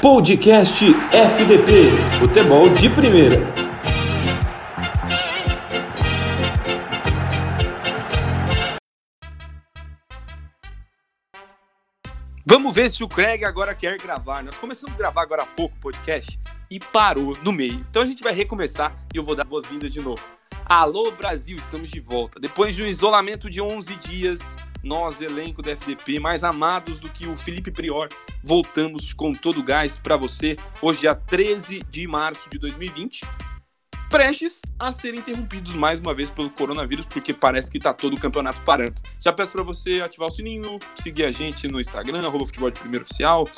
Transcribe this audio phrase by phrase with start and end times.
[0.00, 0.82] Podcast
[1.12, 3.36] FDP Futebol de Primeira.
[12.46, 14.42] Vamos ver se o Craig agora quer gravar.
[14.42, 16.40] Nós começamos a gravar agora há pouco o podcast
[16.70, 17.84] e parou no meio.
[17.90, 20.39] Então a gente vai recomeçar e eu vou dar boas-vindas de novo.
[20.70, 22.38] Alô Brasil, estamos de volta.
[22.38, 27.26] Depois de um isolamento de 11 dias, nós, elenco da FDP, mais amados do que
[27.26, 28.08] o Felipe Prior,
[28.40, 33.22] voltamos com todo o gás para você, hoje, dia 13 de março de 2020,
[34.08, 38.20] prestes a serem interrompidos mais uma vez pelo coronavírus, porque parece que tá todo o
[38.20, 38.94] campeonato parando.
[39.18, 42.78] Já peço para você ativar o sininho, seguir a gente no Instagram, arroba futebol de
[42.78, 43.48] primeiro oficial,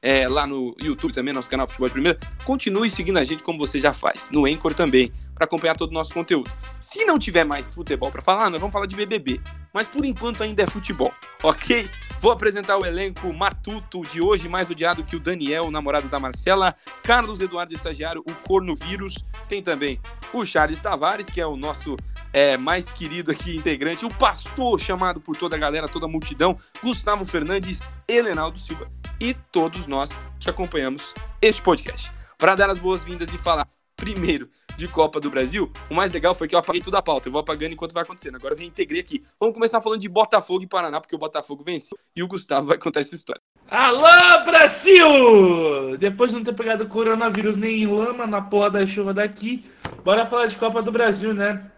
[0.00, 2.20] é, lá no YouTube também, nosso canal Futebol de Primeira.
[2.44, 5.94] Continue seguindo a gente como você já faz, no Anchor também para acompanhar todo o
[5.94, 6.50] nosso conteúdo.
[6.80, 9.40] Se não tiver mais futebol para falar, nós vamos falar de BBB.
[9.72, 11.88] Mas por enquanto ainda é futebol, ok?
[12.20, 16.18] Vou apresentar o elenco matuto de hoje, mais odiado que o Daniel, o namorado da
[16.18, 19.24] Marcela, Carlos Eduardo Estagiário, o Corno Vírus.
[19.48, 20.00] Tem também
[20.32, 21.94] o Charles Tavares, que é o nosso
[22.32, 26.58] é, mais querido aqui integrante, o pastor chamado por toda a galera, toda a multidão,
[26.82, 28.90] Gustavo Fernandes, Helenaldo Silva
[29.20, 32.10] e todos nós que acompanhamos este podcast.
[32.36, 36.46] Para dar as boas-vindas e falar primeiro de Copa do Brasil, o mais legal foi
[36.46, 37.28] que eu apaguei tudo a pauta.
[37.28, 38.36] Eu vou apagando enquanto vai acontecendo.
[38.36, 39.24] Agora eu reintegrei aqui.
[39.38, 42.78] Vamos começar falando de Botafogo e Paraná, porque o Botafogo venceu e o Gustavo vai
[42.78, 43.42] contar essa história.
[43.68, 45.98] Alô, Brasil!
[45.98, 49.64] Depois de não ter pegado coronavírus nem lama na porra da chuva daqui,
[50.04, 51.70] bora falar de Copa do Brasil, né?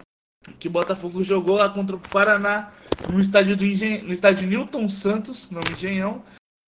[0.58, 2.70] Que o Botafogo jogou lá contra o Paraná
[3.10, 4.02] no estádio do Engen...
[4.02, 6.22] no estádio Newton Santos, no Engenhão.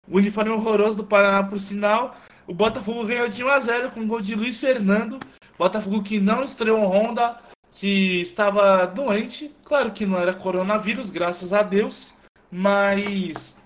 [0.09, 2.17] O uniforme horroroso do Paraná, por sinal.
[2.47, 5.19] O Botafogo ganhou de 1 a 0 com o gol de Luiz Fernando.
[5.61, 7.39] Botafogo que não estreou Honda,
[7.71, 9.55] que estava doente.
[9.63, 12.15] Claro que não era coronavírus, graças a Deus.
[12.51, 13.61] Mas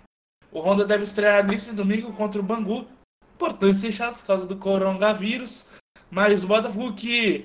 [0.50, 2.84] o Honda deve estrear nesse domingo contra o Bangu.
[3.36, 5.66] Importante chato por causa do coronavírus.
[6.10, 7.44] Mas o Botafogo que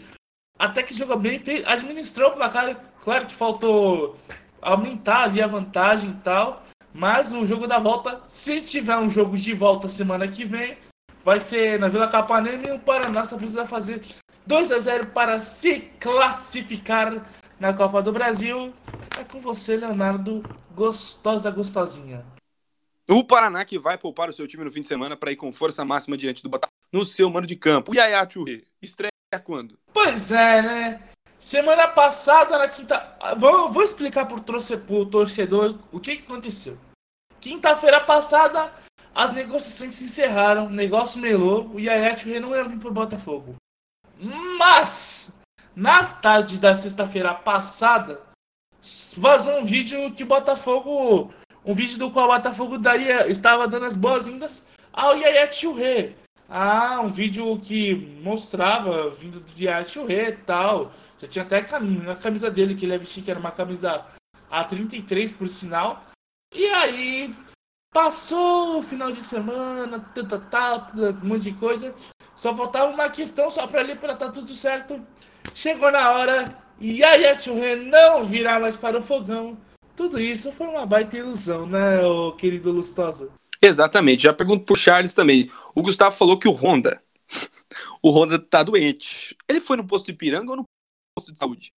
[0.58, 2.76] até que jogou bem, administrou o placar.
[3.04, 4.18] Claro que faltou
[4.60, 6.64] aumentar ali a vantagem e tal.
[6.92, 10.76] Mas o jogo da volta, se tiver um jogo de volta semana que vem,
[11.24, 14.02] vai ser na Vila Capanema e o Paraná só precisa fazer
[14.46, 17.26] 2 a 0 para se classificar
[17.60, 18.74] na Copa do Brasil.
[19.20, 22.26] É com você, Leonardo, gostosa, gostosinha.
[23.10, 25.52] O Paraná que vai poupar o seu time no fim de semana para ir com
[25.52, 27.92] força máxima diante do Botafogo no seu mano de campo.
[28.00, 29.12] Aí, Churri, estreia
[29.44, 29.78] quando?
[29.94, 31.02] Pois é, né?
[31.40, 33.18] Semana passada, na quinta.
[33.38, 34.40] Vou, vou explicar pro
[35.06, 36.78] torcedor o que, que aconteceu.
[37.40, 38.72] Quinta-feira passada,
[39.16, 43.56] as negociações se encerraram, o negócio melou, o Yaya Churri não ia vir pro Botafogo.
[44.20, 45.34] Mas,
[45.74, 48.22] nas tardes da sexta-feira passada,
[49.16, 51.34] vazou um vídeo que Botafogo.
[51.66, 56.14] Um vídeo do qual o Botafogo daria, estava dando as boas-vindas ao Yaya Churré.
[56.50, 60.92] Ah, um vídeo que mostrava vindo do Yaya Churré e tal.
[61.18, 64.06] Já tinha até a camisa dele que ele ia vestir, que era uma camisa
[64.52, 66.04] A33, por sinal.
[66.54, 67.36] E aí,
[67.92, 71.94] passou o final de semana, tanta, tanta, um monte de coisa.
[72.36, 75.06] Só faltava uma questão só para ali para tá tudo certo.
[75.54, 79.58] Chegou na hora e aí a Churren não virar mais para o fogão.
[79.96, 83.30] Tudo isso foi uma baita ilusão, né, o querido Lustosa?
[83.62, 84.24] Exatamente.
[84.24, 85.52] Já pergunto pro Charles também.
[85.76, 87.04] O Gustavo falou que o Honda,
[88.02, 89.36] o Honda tá doente.
[89.48, 90.64] Ele foi no posto de Ipiranga ou no
[91.14, 91.74] posto de saúde?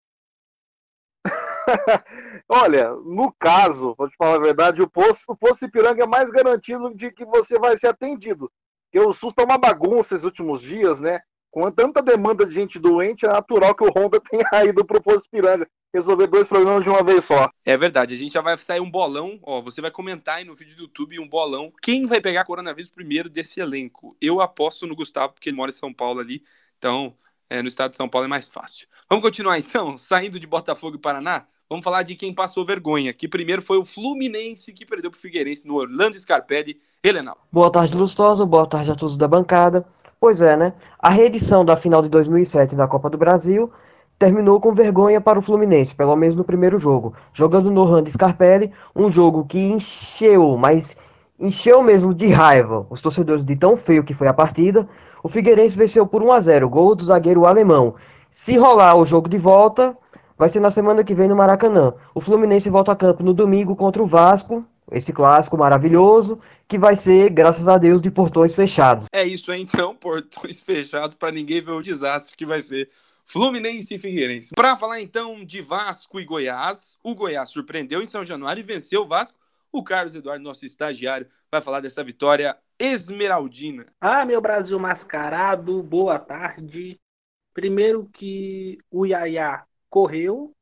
[2.50, 6.32] Olha, no caso, vou te falar a verdade, o posto, o posto Ipiranga é mais
[6.32, 8.52] garantido de que você vai ser atendido.
[8.92, 11.22] Porque o SUS tá uma bagunça esses últimos dias, né?
[11.52, 15.30] Com tanta demanda de gente doente, é natural que o Honda tenha ido pro Poço
[15.30, 17.50] Piranga resolver dois problemas de uma vez só.
[17.66, 20.56] É verdade, a gente já vai sair um bolão, ó, você vai comentar aí no
[20.56, 21.74] vídeo do YouTube um bolão.
[21.82, 24.16] Quem vai pegar coronavírus primeiro desse elenco?
[24.22, 26.44] Eu aposto no Gustavo, porque ele mora em São Paulo ali,
[26.78, 27.16] então
[27.50, 28.88] é, no estado de São Paulo é mais fácil.
[29.10, 33.28] Vamos continuar então, saindo de Botafogo e Paraná, vamos falar de quem passou vergonha, que
[33.28, 37.38] primeiro foi o Fluminense, que perdeu pro Figueirense no Orlando Scarpelli Helenal.
[37.52, 38.44] Boa tarde, Lustoso.
[38.44, 39.86] Boa tarde a todos da bancada.
[40.20, 40.74] Pois é, né?
[40.98, 43.72] A reedição da final de 2007 da Copa do Brasil
[44.18, 47.14] terminou com vergonha para o Fluminense, pelo menos no primeiro jogo.
[47.32, 50.98] Jogando no Randy Scarpelli, um jogo que encheu, mas
[51.40, 54.90] encheu mesmo de raiva os torcedores de tão feio que foi a partida.
[55.24, 57.94] O Figueirense venceu por 1 a 0, gol do zagueiro alemão.
[58.32, 59.96] Se rolar o jogo de volta,
[60.40, 61.94] vai ser na semana que vem no Maracanã.
[62.16, 66.96] O Fluminense volta a campo no domingo contra o Vasco, esse clássico maravilhoso, que vai
[66.96, 69.08] ser, graças a Deus, de portões fechados.
[69.12, 72.90] É isso aí, então, portões fechados para ninguém ver o desastre que vai ser
[73.26, 74.56] Fluminense e Figueirense.
[74.56, 79.02] Para falar então de Vasco e Goiás, o Goiás surpreendeu em São Januário e venceu
[79.02, 79.38] o Vasco.
[79.72, 83.86] O Carlos Eduardo, nosso estagiário, vai falar dessa vitória esmeraldina.
[84.00, 86.98] Ah, meu Brasil mascarado, boa tarde.
[87.54, 90.56] Primeiro que o Yaya correu.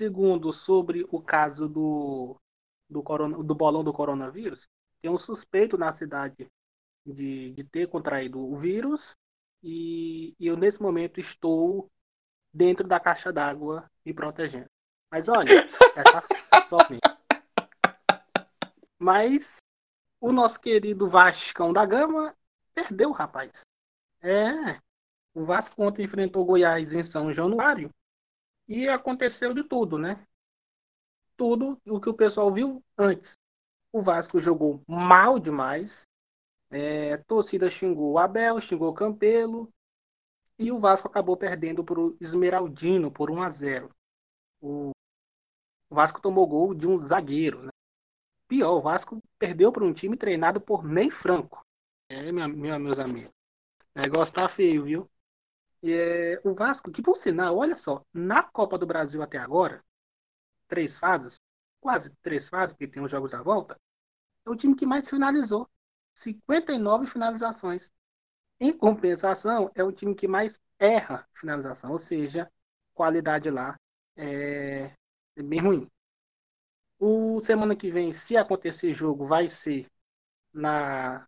[0.00, 2.36] Segundo, sobre o caso do,
[2.88, 4.68] do, corona, do bolão do coronavírus.
[5.00, 6.50] Tem um suspeito na cidade
[7.06, 9.14] de, de ter contraído o vírus.
[9.62, 11.88] E, e eu, nesse momento, estou
[12.52, 14.68] dentro da caixa d'água me protegendo.
[15.10, 15.48] Mas olha,
[15.96, 16.02] é.
[18.98, 19.56] Mas
[20.20, 22.34] o nosso querido Vascão da Gama
[22.74, 23.62] perdeu, rapaz.
[24.20, 24.80] É.
[25.34, 27.90] O Vasco ontem enfrentou o Goiás em São Januário
[28.68, 30.26] e aconteceu de tudo, né?
[31.36, 33.36] Tudo o que o pessoal viu antes.
[33.92, 36.06] O Vasco jogou mal demais.
[36.70, 39.70] É, torcida xingou o Abel, xingou o Campelo,
[40.58, 43.90] e o Vasco acabou perdendo para o Esmeraldino por 1 a 0.
[44.60, 44.92] O
[45.90, 47.64] Vasco tomou gol de um zagueiro.
[47.64, 47.70] Né?
[48.48, 51.62] Pior, o Vasco perdeu para um time treinado por Ney Franco.
[52.08, 53.32] É, meus amigos.
[53.94, 55.10] O negócio tá feio, viu?
[55.84, 59.82] É, o Vasco, que por sinal, olha só, na Copa do Brasil até agora,
[60.68, 61.40] três fases,
[61.80, 63.76] quase três fases, porque tem os jogos à volta,
[64.46, 65.68] é o time que mais finalizou.
[66.14, 67.90] 59 finalizações.
[68.60, 72.50] Em compensação, é o time que mais erra finalização, ou seja,
[72.94, 73.76] qualidade lá
[74.16, 74.92] é,
[75.36, 75.90] é bem ruim.
[76.98, 79.88] O semana que vem, se acontecer jogo, vai ser
[80.52, 81.26] na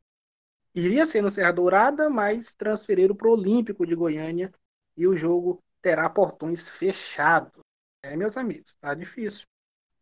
[0.74, 4.52] iria ser no Serra Dourada, mas transferiram para o Olímpico de Goiânia
[4.96, 7.62] e o jogo terá portões fechados.
[8.02, 9.46] É, meus amigos, tá difícil.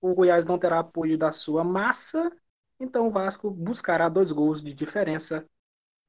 [0.00, 2.30] O Goiás não terá apoio da sua massa,
[2.80, 5.46] então o Vasco buscará dois gols de diferença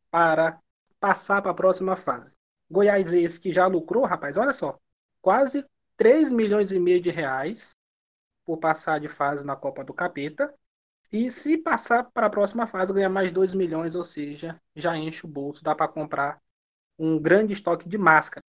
[0.10, 0.60] para
[1.00, 2.36] passar para a próxima fase.
[2.70, 4.80] Goiás esse que já lucrou, rapaz, olha só,
[5.22, 5.66] quase
[5.98, 7.76] 3 milhões e meio de reais
[8.46, 10.54] por passar de fase na Copa do Capeta.
[11.14, 15.28] E se passar para a próxima fase, ganhar mais 2 milhões, ou seja, já enche
[15.28, 16.42] o bolso, dá para comprar
[16.98, 18.44] um grande estoque de máscara.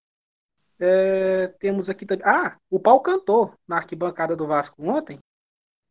[0.79, 2.25] É, temos aqui também.
[2.25, 5.19] Ah, o pau cantou na arquibancada do Vasco ontem.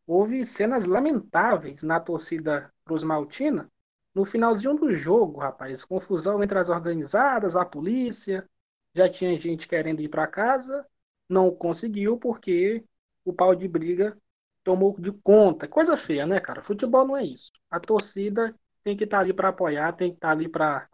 [0.07, 3.69] Houve cenas lamentáveis na torcida Cruz Maltina,
[4.13, 8.49] no finalzinho do jogo, rapaz, confusão entre as organizadas, a polícia,
[8.95, 10.83] já tinha gente querendo ir para casa,
[11.29, 12.83] não conseguiu porque
[13.23, 14.17] o pau de briga
[14.63, 15.67] tomou de conta.
[15.67, 16.63] Coisa feia, né, cara?
[16.63, 17.51] Futebol não é isso.
[17.69, 20.89] A torcida tem que estar tá ali para apoiar, tem que estar tá ali para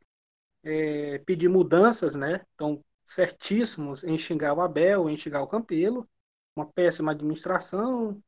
[0.64, 2.46] é, pedir mudanças, né?
[2.52, 6.08] Estão certíssimos em xingar o Abel, em xingar o Campelo,
[6.56, 8.22] uma péssima administração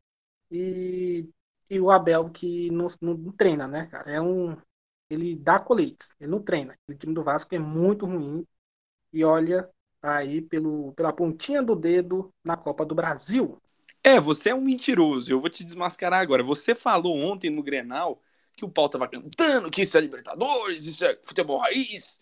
[0.51, 1.29] e,
[1.69, 4.11] e o Abel que não, não treina, né, cara?
[4.11, 4.57] É um
[5.09, 6.77] ele dá coletes, ele não treina.
[6.87, 8.47] O time do Vasco é muito ruim
[9.13, 9.69] e olha
[10.01, 13.61] tá aí pelo, pela pontinha do dedo na Copa do Brasil.
[14.03, 15.31] É, você é um mentiroso.
[15.31, 16.43] Eu vou te desmascarar agora.
[16.43, 18.21] Você falou ontem no Grenal
[18.55, 22.19] que o pau tava cantando, que isso é Libertadores, isso é futebol raiz.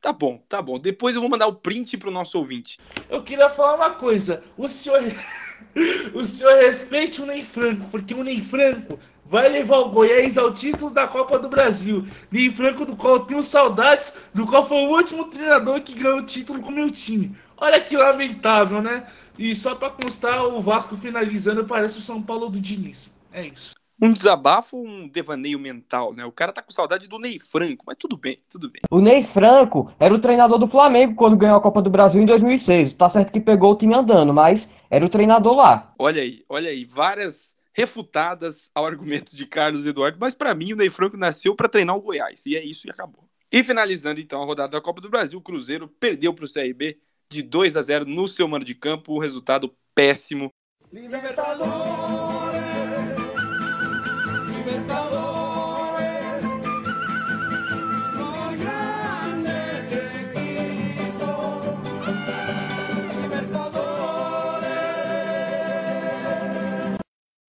[0.00, 0.78] Tá bom, tá bom.
[0.78, 2.78] Depois eu vou mandar o print pro nosso ouvinte.
[3.08, 4.42] Eu queria falar uma coisa.
[4.56, 5.02] O senhor.
[6.14, 10.52] o senhor respeite o Ney Franco, porque o Ney Franco vai levar o Goiás ao
[10.52, 12.04] título da Copa do Brasil.
[12.30, 16.18] Ney Franco, do qual eu tenho saudades, do qual foi o último treinador que ganhou
[16.18, 17.36] o título com o meu time.
[17.60, 19.06] Olha que lamentável, né?
[19.38, 23.10] E só para constar, o Vasco finalizando parece o São Paulo do Diniz.
[23.30, 23.74] É isso.
[24.02, 26.24] Um desabafo ou um devaneio mental, né?
[26.24, 28.80] O cara tá com saudade do Ney Franco, mas tudo bem, tudo bem.
[28.90, 32.24] O Ney Franco era o treinador do Flamengo quando ganhou a Copa do Brasil em
[32.24, 32.94] 2006.
[32.94, 35.92] Tá certo que pegou o time andando, mas era o treinador lá.
[35.98, 40.76] Olha aí, olha aí, várias refutadas ao argumento de Carlos Eduardo, mas para mim o
[40.76, 43.28] Ney Franco nasceu para treinar o Goiás, e é isso e acabou.
[43.52, 46.98] E finalizando então a rodada da Copa do Brasil, o Cruzeiro perdeu para o CRB
[47.30, 50.50] de 2 a 0 no seu mano de campo, um resultado péssimo.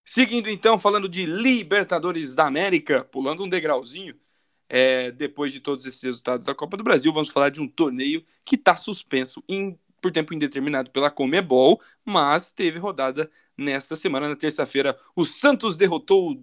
[0.04, 4.14] Seguindo então, falando de Libertadores da América, pulando um degrauzinho,
[4.68, 8.24] é, depois de todos esses resultados da Copa do Brasil, vamos falar de um torneio
[8.44, 14.36] que está suspenso em, por tempo indeterminado pela Comebol, mas teve rodada nesta semana, na
[14.36, 14.98] terça-feira.
[15.14, 16.42] O Santos derrotou.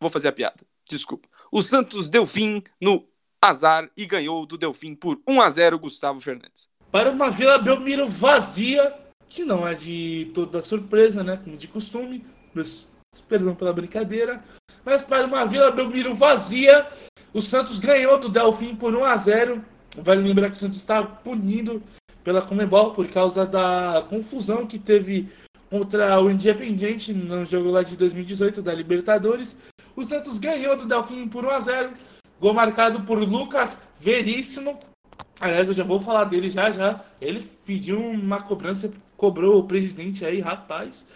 [0.00, 1.28] Vou fazer a piada, desculpa.
[1.50, 3.06] O Santos deu fim no
[3.42, 6.68] azar e ganhou do Delfim por 1 a 0 Gustavo Fernandes.
[6.90, 8.94] Para uma Vila Belmiro vazia,
[9.28, 11.40] que não é de toda surpresa, né?
[11.42, 12.24] Como de costume,
[13.28, 14.42] perdão pela brincadeira,
[14.84, 16.86] mas para uma Vila Belmiro vazia,
[17.34, 19.64] o Santos ganhou do Delfim por 1 a 0.
[19.96, 21.82] Vale lembrar que o Santos está punindo
[22.22, 25.28] pela Comebol por causa da confusão que teve
[25.70, 29.56] contra o Independiente no jogo lá de 2018 da Libertadores.
[29.96, 31.92] O Santos ganhou do Delfim por 1 a 0.
[32.38, 34.78] Gol marcado por Lucas Veríssimo.
[35.40, 37.00] Aliás, eu já vou falar dele já já.
[37.20, 41.06] Ele pediu uma cobrança, cobrou o presidente aí, rapaz.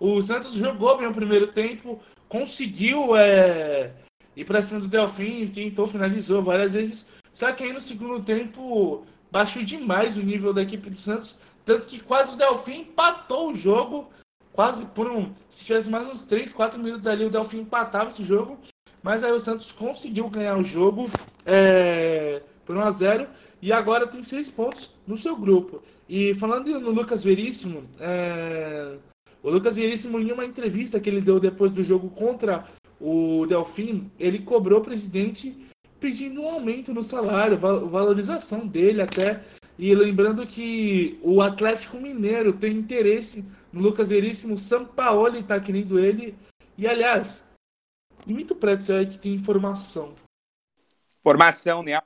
[0.00, 3.92] O Santos jogou bem o primeiro tempo, conseguiu é,
[4.36, 7.06] ir para cima do Delfim, tentou, finalizou várias vezes.
[7.32, 11.38] Só que aí no segundo tempo baixou demais o nível da equipe do Santos.
[11.64, 14.10] Tanto que quase o Delfim empatou o jogo.
[14.52, 15.32] Quase por um.
[15.50, 18.58] Se tivesse mais uns 3, 4 minutos ali, o Delfim empatava esse jogo.
[19.02, 21.10] Mas aí o Santos conseguiu ganhar o jogo
[21.44, 23.28] é, por 1 a 0
[23.62, 25.82] e agora tem 6 pontos no seu grupo.
[26.08, 28.96] E falando no Lucas Veríssimo, é,
[29.42, 32.64] o Lucas Veríssimo, em uma entrevista que ele deu depois do jogo contra
[33.00, 35.56] o Delfim, ele cobrou o presidente
[36.00, 39.42] pedindo um aumento no salário, valorização dele até.
[39.78, 45.98] E lembrando que o Atlético Mineiro tem interesse no Lucas Veríssimo, o Sampaoli está querendo
[45.98, 46.34] ele.
[46.78, 47.42] E aliás,
[48.26, 50.14] imita o Pretzel aí que tem informação.
[51.22, 52.00] Formação, né?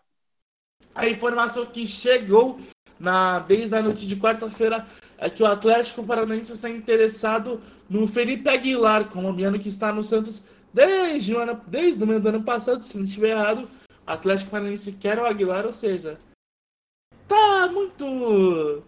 [0.95, 2.59] A informação que chegou
[2.99, 8.49] na, desde a noite de quarta-feira é que o Atlético Paranaense está interessado no Felipe
[8.49, 12.83] Aguilar, colombiano que está no Santos desde o, ano, desde o meio do ano passado,
[12.83, 13.69] se não estiver errado.
[14.07, 16.19] Atlético Paranaense quer o Aguilar, ou seja,
[17.29, 18.83] tá muito.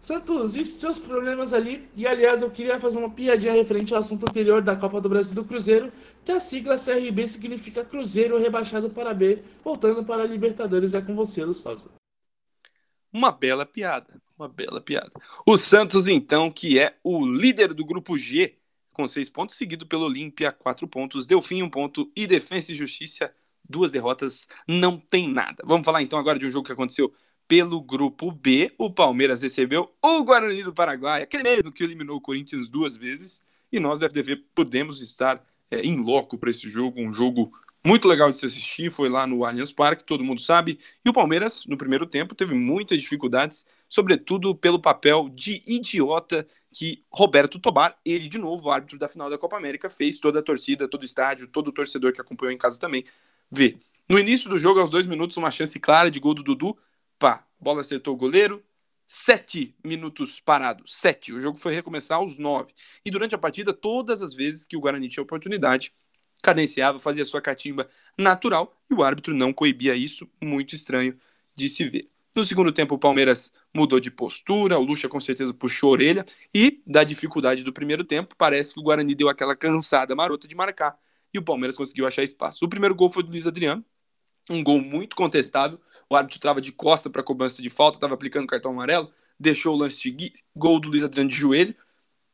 [0.00, 1.88] Santos, e seus problemas ali?
[1.96, 5.34] E aliás, eu queria fazer uma piadinha referente ao assunto anterior da Copa do Brasil
[5.34, 5.92] do Cruzeiro,
[6.24, 10.94] que a sigla CRB significa Cruzeiro rebaixado para B, voltando para a Libertadores.
[10.94, 11.88] É com você, Lustosa.
[13.12, 15.10] Uma bela piada, uma bela piada.
[15.44, 18.54] O Santos, então, que é o líder do grupo G,
[18.96, 23.30] com seis pontos, seguido pelo Olímpia, quatro pontos, Delfim, um ponto e Defensa e Justiça,
[23.62, 25.62] duas derrotas, não tem nada.
[25.66, 27.12] Vamos falar então agora de um jogo que aconteceu
[27.46, 28.72] pelo grupo B.
[28.78, 33.42] O Palmeiras recebeu o Guarani do Paraguai, aquele mesmo que eliminou o Corinthians duas vezes,
[33.70, 37.52] e nós da FDV podemos estar é, em loco para esse jogo, um jogo
[37.84, 40.78] muito legal de se assistir, foi lá no Allianz Parque, todo mundo sabe.
[41.04, 47.02] E o Palmeiras, no primeiro tempo, teve muitas dificuldades, sobretudo pelo papel de idiota que
[47.10, 50.86] Roberto Tobar, ele de novo, árbitro da final da Copa América, fez toda a torcida,
[50.86, 53.02] todo o estádio, todo o torcedor que acompanhou em casa também,
[53.50, 53.78] ver.
[54.06, 56.76] No início do jogo, aos dois minutos, uma chance clara de gol do Dudu,
[57.18, 58.62] pá, bola acertou o goleiro,
[59.06, 61.32] sete minutos parados, sete.
[61.32, 62.74] O jogo foi recomeçar aos nove.
[63.02, 65.94] E durante a partida, todas as vezes que o Guarani tinha oportunidade,
[66.42, 71.18] cadenciava, fazia sua catimba natural e o árbitro não coibia isso, muito estranho
[71.54, 72.06] de se ver.
[72.36, 76.26] No segundo tempo, o Palmeiras mudou de postura, o Lucha com certeza puxou a orelha
[76.54, 80.54] e, da dificuldade do primeiro tempo, parece que o Guarani deu aquela cansada marota de
[80.54, 80.98] marcar
[81.32, 82.62] e o Palmeiras conseguiu achar espaço.
[82.62, 83.82] O primeiro gol foi do Luiz Adriano,
[84.50, 85.80] um gol muito contestável.
[86.10, 89.78] O árbitro estava de costa para cobrança de falta, estava aplicando cartão amarelo, deixou o
[89.78, 91.74] lance de gol do Luiz Adriano de joelho.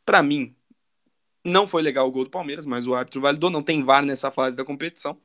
[0.04, 0.52] Para mim,
[1.44, 3.50] não foi legal o gol do Palmeiras, mas o árbitro validou.
[3.50, 5.16] Não tem VAR nessa fase da competição.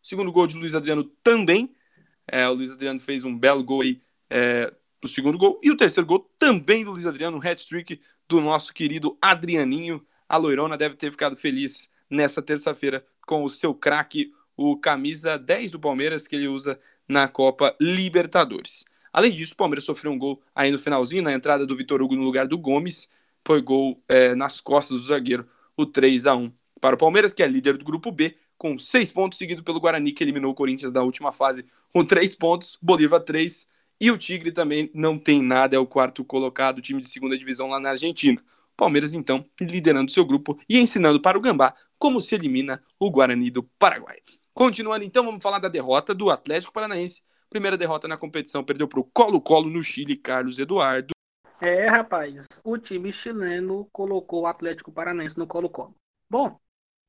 [0.00, 1.74] Segundo gol de Luiz Adriano também.
[2.26, 4.00] É, o Luiz Adriano fez um belo gol aí
[4.30, 4.72] é,
[5.06, 5.60] segundo gol.
[5.62, 10.04] E o terceiro gol também do Luiz Adriano, um hat-trick do nosso querido Adrianinho.
[10.28, 15.72] A Loirona deve ter ficado feliz nessa terça-feira com o seu craque, o camisa 10
[15.72, 16.78] do Palmeiras, que ele usa
[17.08, 18.84] na Copa Libertadores.
[19.12, 22.16] Além disso, o Palmeiras sofreu um gol aí no finalzinho, na entrada do Vitor Hugo
[22.16, 23.08] no lugar do Gomes
[23.46, 26.50] foi gol é, nas costas do zagueiro, o 3 a 1
[26.80, 30.12] para o Palmeiras, que é líder do grupo B, com seis pontos, seguido pelo Guarani,
[30.12, 33.66] que eliminou o Corinthians da última fase com três pontos, Bolívar 3,
[34.00, 37.68] e o Tigre também não tem nada, é o quarto colocado, time de segunda divisão
[37.68, 38.40] lá na Argentina.
[38.76, 43.50] Palmeiras, então, liderando seu grupo e ensinando para o Gambá como se elimina o Guarani
[43.50, 44.18] do Paraguai.
[44.52, 47.22] Continuando, então, vamos falar da derrota do Atlético Paranaense.
[47.48, 51.14] Primeira derrota na competição, perdeu para o Colo-Colo no Chile, Carlos Eduardo.
[51.60, 55.94] É, rapaz, o time chileno colocou o Atlético Paranaense no Colo-Colo.
[56.28, 56.58] Bom,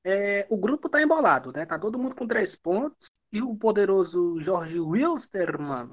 [0.04, 1.65] é, o grupo tá embolado, né?
[1.65, 3.08] Tá todo mundo com três pontos.
[3.32, 5.89] E o poderoso Jorge Wilstermann,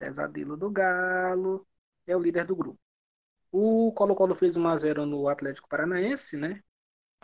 [0.00, 1.66] pesadelo do Galo,
[2.06, 2.80] é o líder do grupo.
[3.52, 6.62] O Colo-Colo fez 1x0 no Atlético Paranaense, né?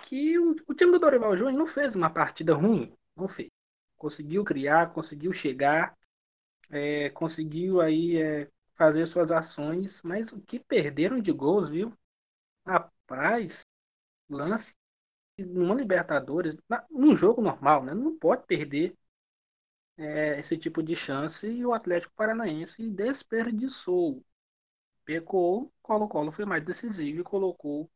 [0.02, 3.50] Que o, o time do Dorival Júnior não fez uma partida ruim, não fez.
[3.96, 5.96] Conseguiu criar, conseguiu chegar,
[6.70, 11.92] é, conseguiu aí é, fazer suas ações, mas o que perderam de gols, viu?
[12.66, 13.64] Rapaz,
[14.28, 14.74] lance
[15.38, 16.56] numa Libertadores,
[16.90, 17.94] num jogo normal, né?
[17.94, 18.96] Não pode perder
[19.96, 24.24] é, esse tipo de chance e o Atlético Paranaense desperdiçou.
[25.04, 27.90] Pecou, Colo-Colo foi mais decisivo e colocou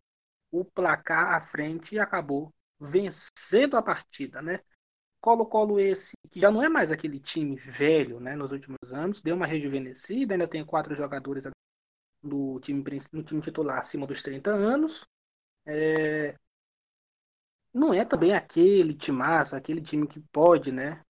[0.50, 4.61] o placar à frente e acabou vencendo a partida, né?
[5.21, 9.37] Colo-Colo esse, que já não é mais aquele time velho, né, nos últimos anos, deu
[9.37, 11.45] uma rejuvenescida, ainda tem quatro jogadores
[12.23, 15.07] do time, no time titular acima dos 30 anos.
[15.66, 16.35] É,
[17.73, 21.02] não é também aquele timaço, aquele time que pode né,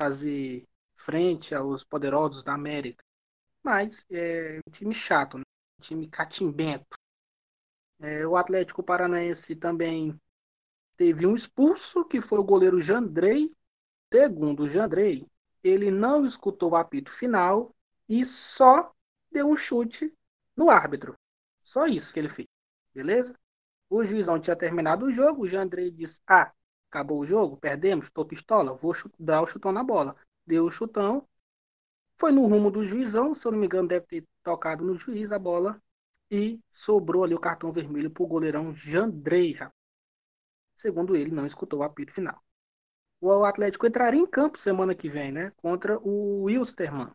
[0.00, 0.66] fazer
[0.96, 3.04] frente aos poderosos da América.
[3.62, 5.44] Mas é um time chato, né?
[5.78, 6.96] um time catimbento.
[7.98, 10.18] É, o Atlético Paranaense também
[10.96, 13.54] teve um expulso, que foi o goleiro Jandrei.
[14.10, 15.26] Segundo o Jandrei,
[15.62, 17.76] ele não escutou o apito final
[18.08, 18.94] e só
[19.30, 20.10] deu um chute
[20.56, 21.14] no árbitro.
[21.62, 22.48] Só isso que ele fez.
[22.94, 23.38] Beleza?
[23.90, 26.50] O juizão tinha terminado o jogo, o Jandrei disse: Ah,
[26.90, 30.16] acabou o jogo, perdemos, tô pistola, vou dar o chutão na bola.
[30.46, 31.26] Deu o chutão,
[32.18, 35.32] foi no rumo do juizão, se eu não me engano, deve ter tocado no juiz
[35.32, 35.80] a bola
[36.30, 39.58] e sobrou ali o cartão vermelho pro goleirão Jandrei.
[40.74, 42.42] Segundo ele, não escutou o apito final.
[43.20, 45.52] O Atlético entraria em campo semana que vem, né?
[45.56, 47.10] Contra o Wilstermann.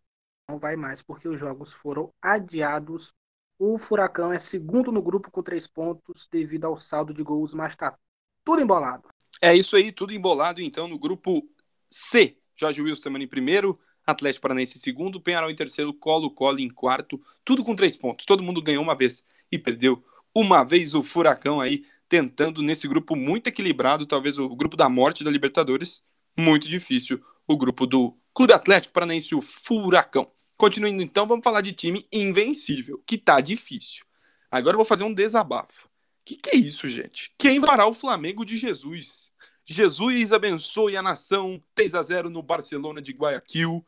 [0.48, 3.14] Não vai mais, porque os jogos foram adiados.
[3.58, 7.76] O Furacão é segundo no grupo com três pontos, devido ao saldo de gols, mas
[7.76, 7.98] tá
[8.44, 9.08] tudo embolado.
[9.42, 11.48] É isso aí, tudo embolado, então, no grupo
[11.88, 12.38] C.
[12.56, 17.64] Jorge Wilstermann em primeiro, Atlético Paranaense em segundo, Penharol em terceiro, Colo-Colo em quarto, tudo
[17.64, 18.26] com três pontos.
[18.26, 23.16] Todo mundo ganhou uma vez e perdeu uma vez o Furacão aí tentando nesse grupo
[23.16, 26.04] muito equilibrado, talvez o grupo da morte da Libertadores,
[26.38, 30.30] muito difícil, o grupo do Clube Atlético Paranaense, o Furacão.
[30.58, 34.06] Continuando então, vamos falar de time invencível, que tá difícil.
[34.50, 35.90] Agora eu vou fazer um desabafo.
[36.26, 37.32] Que que é isso, gente?
[37.38, 39.32] Quem vará o Flamengo de Jesus?
[39.64, 41.62] Jesus abençoe a nação.
[41.76, 43.86] 3 a 0 no Barcelona de Guayaquil.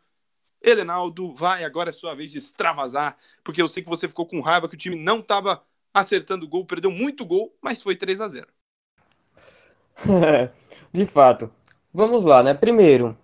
[0.62, 4.41] Elenaldo, vai, agora é sua vez de extravasar, porque eu sei que você ficou com
[4.41, 5.63] raiva que o time não estava
[5.94, 8.48] acertando gol, perdeu muito gol, mas foi 3 a 0
[10.94, 11.51] De fato.
[11.94, 12.53] Vamos lá, né?
[12.53, 13.17] Primeiro,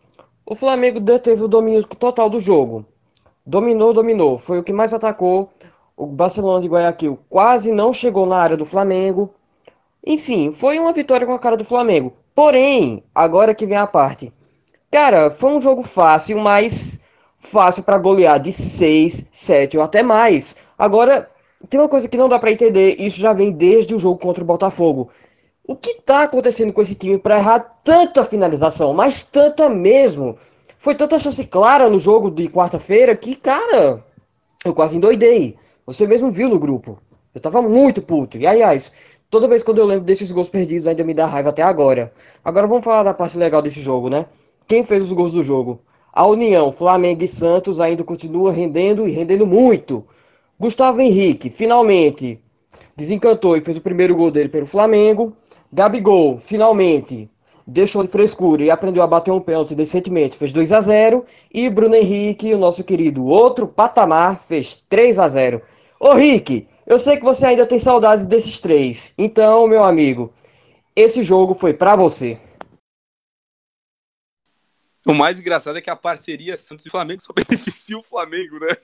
[0.45, 2.85] o Flamengo deteve o domínio total do jogo.
[3.45, 4.37] Dominou, dominou.
[4.37, 5.52] Foi o que mais atacou.
[5.95, 9.33] O Barcelona de Guayaquil quase não chegou na área do Flamengo.
[10.05, 12.13] Enfim, foi uma vitória com a cara do Flamengo.
[12.33, 14.33] Porém, agora que vem a parte.
[14.91, 16.99] Cara, foi um jogo fácil, mas
[17.37, 20.55] fácil para golear de 6, 7 ou até mais.
[20.77, 21.29] Agora,
[21.69, 24.43] tem uma coisa que não dá para entender, isso já vem desde o jogo contra
[24.43, 25.09] o Botafogo.
[25.65, 30.37] O que tá acontecendo com esse time para errar tanta finalização, mas tanta mesmo?
[30.77, 34.03] Foi tanta chance clara no jogo de quarta-feira que, cara,
[34.65, 35.57] eu quase endoidei.
[35.85, 36.99] Você mesmo viu no grupo.
[37.33, 38.37] Eu tava muito puto.
[38.37, 38.91] E aliás,
[39.29, 42.13] toda vez quando eu lembro desses gols perdidos ainda me dá raiva até agora.
[42.43, 44.25] Agora vamos falar da parte legal desse jogo, né?
[44.67, 45.81] Quem fez os gols do jogo?
[46.11, 50.05] A União, Flamengo e Santos ainda continua rendendo e rendendo muito.
[50.59, 52.39] Gustavo Henrique, finalmente,
[52.95, 55.35] desencantou e fez o primeiro gol dele pelo Flamengo.
[55.71, 57.27] Gabigol, finalmente,
[57.65, 61.69] deixou de frescura e aprendeu a bater um pênalti decentemente, fez 2 a 0 E
[61.69, 65.61] Bruno Henrique, o nosso querido outro patamar, fez 3 a 0
[65.99, 69.13] Ô Rick, eu sei que você ainda tem saudades desses três.
[69.17, 70.33] Então, meu amigo,
[70.95, 72.37] esse jogo foi para você.
[75.05, 78.77] O mais engraçado é que a parceria Santos e Flamengo só beneficia o Flamengo, né?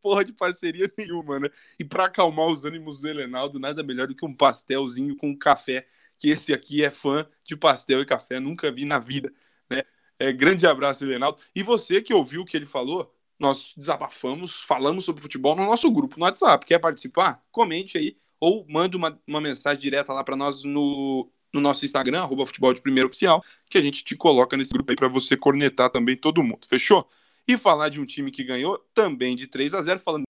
[0.00, 1.48] Porra de parceria nenhuma, né?
[1.78, 5.86] E para acalmar os ânimos do Helenaldo, nada melhor do que um pastelzinho com café,
[6.18, 9.32] que esse aqui é fã de pastel e café, nunca vi na vida,
[9.70, 9.82] né?
[10.18, 11.38] É, grande abraço, Helenaldo.
[11.54, 15.90] E você que ouviu o que ele falou, nós desabafamos, falamos sobre futebol no nosso
[15.90, 16.66] grupo no WhatsApp.
[16.66, 17.42] Quer participar?
[17.52, 22.20] Comente aí ou manda uma, uma mensagem direta lá para nós no no nosso Instagram,
[22.20, 25.36] arroba futebol de primeiro oficial, que a gente te coloca nesse grupo aí para você
[25.36, 27.08] cornetar também todo mundo, fechou?
[27.46, 30.24] E falar de um time que ganhou também de 3 a 0 falando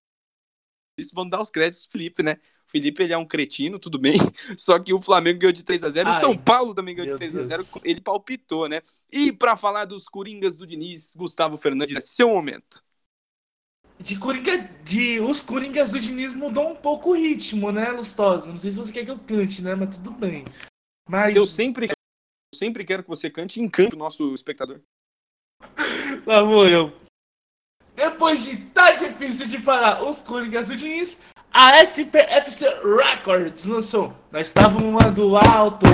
[0.99, 2.39] isso, vamos dar os créditos pro Felipe, né?
[2.69, 4.15] O Felipe ele é um cretino, tudo bem.
[4.59, 7.11] Só que o Flamengo ganhou de 3 a 0 Ai, o São Paulo também ganhou
[7.11, 8.83] de 3 a 0 Ele palpitou, né?
[9.11, 12.85] E para falar dos Coringas do Diniz, Gustavo Fernandes, é seu momento.
[13.99, 14.59] De Coringa.
[14.85, 18.49] De, os Coringas do Diniz mudou um pouco o ritmo, né, Lustosa?
[18.49, 19.75] Não sei se você quer que eu cante, né?
[19.75, 20.45] Mas tudo bem.
[21.09, 24.81] Mas eu sempre, eu sempre quero que você cante em campo o nosso espectador.
[26.27, 26.93] Lá vou eu.
[27.97, 31.19] Depois de tá difícil de parar os Coringas do Diniz,
[31.59, 34.15] a SPFC Records lançou.
[34.31, 35.89] Nós estávamos voando alto.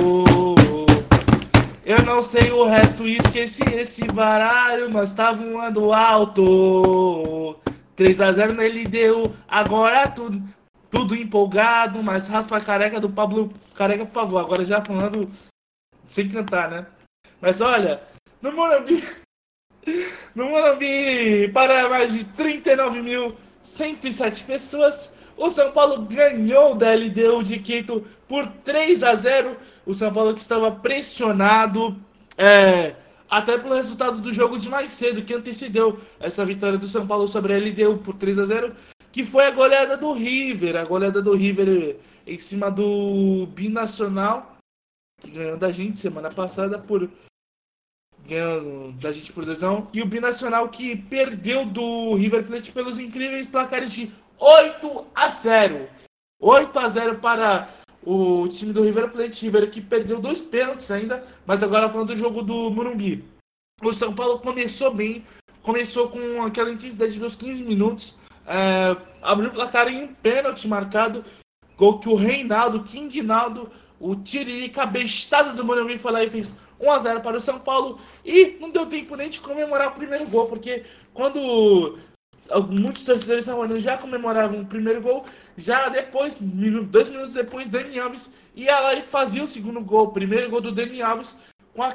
[1.86, 4.90] Eu não sei o resto, esqueci esse baralho.
[4.90, 7.56] Nós estávamos voando alto.
[7.96, 10.42] 3x0 nele deu, agora tudo
[10.90, 14.40] tudo empolgado, mas raspa a careca do Pablo Careca, por favor.
[14.40, 15.30] Agora já falando
[16.06, 16.84] sem cantar, né?
[17.40, 18.02] Mas olha,
[18.42, 19.02] no Morumbi,
[20.36, 28.04] no Morumbi, para mais de 39.107 pessoas, o São Paulo ganhou da LDU de Quito
[28.28, 29.56] por 3 a 0.
[29.84, 31.96] O São Paulo que estava pressionado,
[32.36, 32.94] é,
[33.28, 37.26] até pelo resultado do jogo de mais cedo, que antecedeu essa vitória do São Paulo
[37.26, 38.74] sobre a LDU por 3 a 0
[39.12, 44.56] que foi a goleada do River, a goleada do River em cima do Binacional,
[45.20, 47.08] que ganhou da gente semana passada por
[48.26, 53.46] ganhando da gente por lesão, e o Binacional que perdeu do River Plate pelos incríveis
[53.46, 54.10] placares de
[54.44, 55.88] 8 a 0.
[56.38, 57.70] 8 a 0 para
[58.04, 62.16] o time do River Plate, River que perdeu dois pênaltis ainda, mas agora falando do
[62.16, 63.24] jogo do Morumbi.
[63.82, 65.24] O São Paulo começou bem,
[65.62, 71.24] começou com aquela intensidade dos 15 minutos, é, abriu o placar em um pênalti marcado,
[71.74, 76.54] gol que o Reinaldo, King Naldo, o Tiririca bestado do Morumbi foi lá e fez
[76.78, 79.92] 1 a 0 para o São Paulo e não deu tempo nem de comemorar o
[79.92, 81.98] primeiro gol, porque quando
[82.70, 85.24] muitos torcedores são já comemoravam o primeiro gol,
[85.56, 90.12] já depois, dois minutos depois, Dani Alves ia lá e fazia o segundo gol, o
[90.12, 91.38] primeiro gol do Dani Alves
[91.72, 91.94] com a,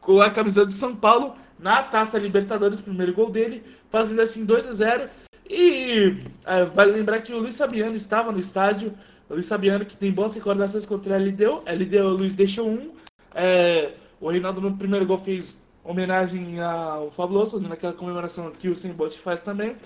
[0.00, 4.66] com a camisa do São Paulo na Taça Libertadores, primeiro gol dele, fazendo assim 2
[4.66, 5.10] a 0
[5.48, 8.92] E é, vale lembrar que o Luiz Fabiano estava no estádio,
[9.28, 12.90] o Luiz Fabiano que tem boas recordações contra a LDU, LDU o Luiz deixou um,
[13.34, 18.76] é, o Reinaldo no primeiro gol fez homenagem ao Fabuloso, fazendo aquela comemoração que o
[18.76, 19.76] Simbote faz também.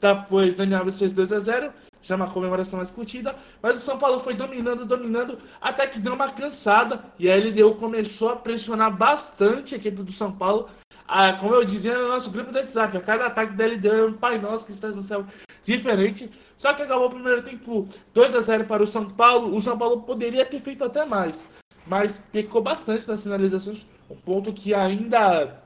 [0.00, 3.34] Depois, Daniel Alves fez 2 a 0 já uma comemoração mais curtida.
[3.62, 7.02] Mas o São Paulo foi dominando, dominando, até que deu uma cansada.
[7.18, 10.68] E a LDU começou a pressionar bastante a equipe do São Paulo.
[11.08, 14.04] Ah, como eu dizia no nosso grupo do WhatsApp, a cada ataque da LDU é
[14.06, 15.24] um pai nosso que está no céu
[15.62, 16.30] diferente.
[16.56, 19.54] Só que acabou o primeiro tempo 2 a 0 para o São Paulo.
[19.54, 21.46] O São Paulo poderia ter feito até mais
[21.86, 25.62] mas pecou bastante nas finalizações, um ponto que ainda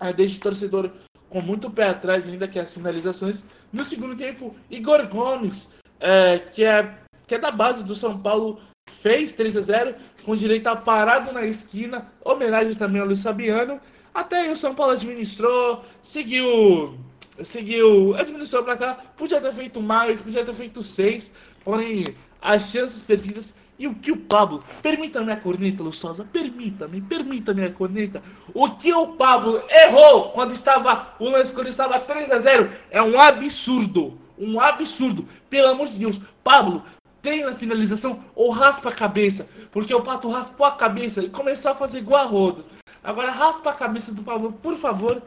[0.00, 0.90] é, deixa o torcedor
[1.28, 3.44] com muito pé atrás, ainda que as finalizações.
[3.72, 5.70] No segundo tempo, Igor Gomes,
[6.00, 10.34] é, que, é, que é da base do São Paulo, fez 3 a 0 com
[10.34, 13.80] direito a parado na esquina, homenagem também ao Luiz Fabiano.
[14.14, 16.98] Até aí o São Paulo administrou, seguiu,
[17.42, 21.32] seguiu, administrou para cá, podia ter feito mais, podia ter feito seis,
[21.64, 27.64] porém as chances perdidas e o que o Pablo, permita-me a corneta, Lustosa, permita-me, permita-me
[27.64, 28.22] a corneta.
[28.52, 33.00] O que o Pablo errou quando estava o lance quando estava 3 a 0 é
[33.00, 35.24] um absurdo, um absurdo.
[35.48, 36.82] Pelo amor de Deus, Pablo,
[37.22, 41.70] treina a finalização ou raspa a cabeça, porque o Pato raspou a cabeça e começou
[41.70, 42.64] a fazer igual a roda.
[43.02, 45.22] Agora raspa a cabeça do Pablo, por favor.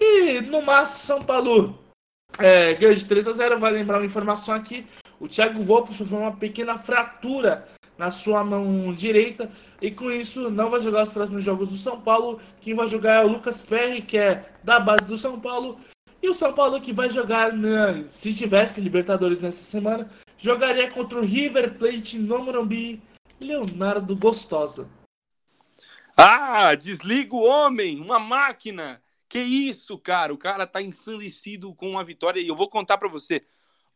[0.00, 1.78] E no máximo São Paulo
[2.38, 4.84] é, de 3 a 0 vai lembrar uma informação aqui.
[5.18, 7.64] O Thiago Volpe sofreu uma pequena fratura
[7.96, 9.50] na sua mão direita
[9.80, 12.40] e com isso não vai jogar os próximos jogos do São Paulo.
[12.60, 15.80] Quem vai jogar é o Lucas Perry, que é da base do São Paulo.
[16.22, 17.52] E o São Paulo que vai jogar,
[18.08, 23.02] se tivesse Libertadores nessa semana, jogaria contra o River Plate no Morumbi.
[23.40, 24.88] Leonardo Gostosa.
[26.16, 29.02] Ah, desliga o homem, uma máquina.
[29.28, 30.32] Que isso, cara?
[30.32, 33.44] O cara tá ensandecido com uma vitória e eu vou contar para você.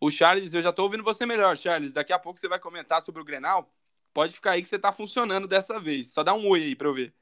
[0.01, 1.93] O Charles, eu já tô ouvindo você melhor, Charles.
[1.93, 3.71] Daqui a pouco você vai comentar sobre o Grenal.
[4.15, 6.15] Pode ficar aí que você tá funcionando dessa vez.
[6.15, 7.13] Só dá um oi aí pra eu ver.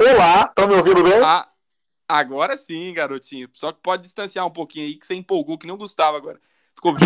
[0.00, 1.20] Olá, estão me ouvindo bem?
[1.22, 1.48] Ah,
[2.08, 3.48] agora sim, garotinho.
[3.52, 6.40] Só que pode distanciar um pouquinho aí, que você empolgou, que nem o Gustavo agora.
[6.76, 6.94] Ficou.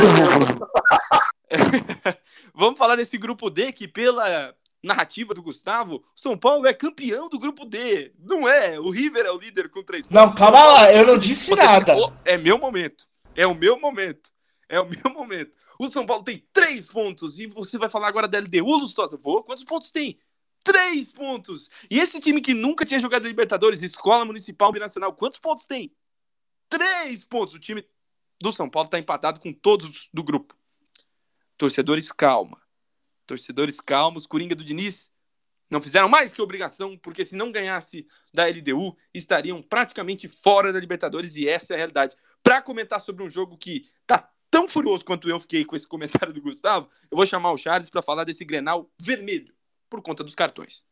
[2.54, 7.30] Vamos falar desse grupo D, que pela narrativa do Gustavo, o São Paulo é campeão
[7.30, 8.12] do grupo D.
[8.18, 8.78] Não é?
[8.78, 10.34] O River é o líder com três pontos.
[10.34, 11.94] Não, calma lá, eu não disse nada.
[11.94, 12.12] Ficou...
[12.22, 13.06] É meu momento.
[13.34, 14.30] É o meu momento.
[14.68, 15.56] É o meu momento.
[15.78, 17.38] O São Paulo tem três pontos.
[17.38, 19.16] E você vai falar agora da LDU, Lustosa?
[19.16, 19.42] Vou.
[19.42, 20.18] Quantos pontos tem?
[20.62, 21.70] Três pontos.
[21.90, 25.94] E esse time que nunca tinha jogado Libertadores, Escola Municipal Binacional, quantos pontos tem?
[26.68, 27.54] Três pontos.
[27.54, 27.86] O time
[28.40, 30.54] do São Paulo está empatado com todos do grupo.
[31.56, 32.60] Torcedores, calma.
[33.26, 34.26] Torcedores calmos.
[34.26, 35.12] Coringa do Diniz
[35.70, 40.80] não fizeram mais que obrigação, porque se não ganhasse da LDU, estariam praticamente fora da
[40.80, 42.16] Libertadores e essa é a realidade.
[42.42, 43.90] Para comentar sobre um jogo que
[44.50, 47.90] tão furioso quanto eu fiquei com esse comentário do Gustavo, eu vou chamar o Charles
[47.90, 49.54] para falar desse Grenal vermelho,
[49.88, 50.84] por conta dos cartões.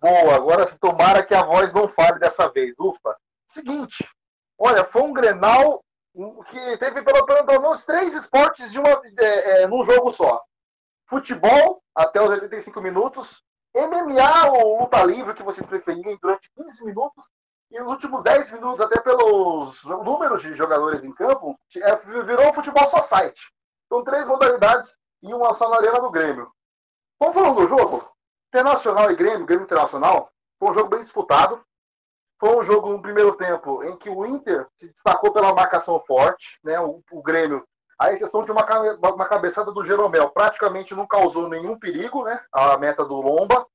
[0.00, 3.16] Boa, agora se tomara que a voz não fale dessa vez, ufa.
[3.46, 4.04] Seguinte,
[4.58, 5.82] olha, foi um Grenal
[6.50, 7.24] que teve pelo,
[7.60, 10.42] menos três esportes de uma, é, é, num jogo só.
[11.06, 13.42] Futebol, até os 85 minutos.
[13.74, 17.30] MMA ou luta livre, que vocês preferirem, durante 15 minutos.
[17.72, 22.52] E nos últimos 10 minutos, até pelos números de jogadores em campo, é, virou um
[22.52, 23.50] futebol society.
[23.88, 26.52] São três modalidades e uma só na arena do Grêmio.
[27.18, 28.06] Vamos falando do jogo?
[28.48, 31.64] Internacional e Grêmio, Grêmio Internacional, foi um jogo bem disputado.
[32.38, 36.58] Foi um jogo no primeiro tempo em que o Inter se destacou pela marcação forte,
[36.62, 36.78] né?
[36.78, 37.66] O, o Grêmio,
[37.98, 38.66] a exceção de uma,
[39.14, 42.38] uma cabeçada do Jeromel, praticamente não causou nenhum perigo, né?
[42.52, 43.66] A meta do Lomba.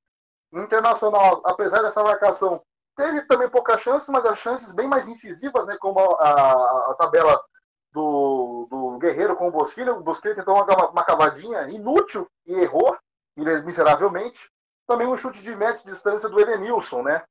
[0.54, 2.62] Internacional, apesar dessa marcação,
[2.98, 5.78] Teve também poucas chances, mas as chances bem mais incisivas, né?
[5.80, 7.40] Como a, a, a tabela
[7.94, 9.94] do, do Guerreiro com o Bosquilha.
[9.94, 12.98] O Bosquilha tentou uma, uma cavadinha inútil e errou
[13.64, 14.50] miseravelmente.
[14.88, 17.24] Também um chute de média de distância do Edenilson, né?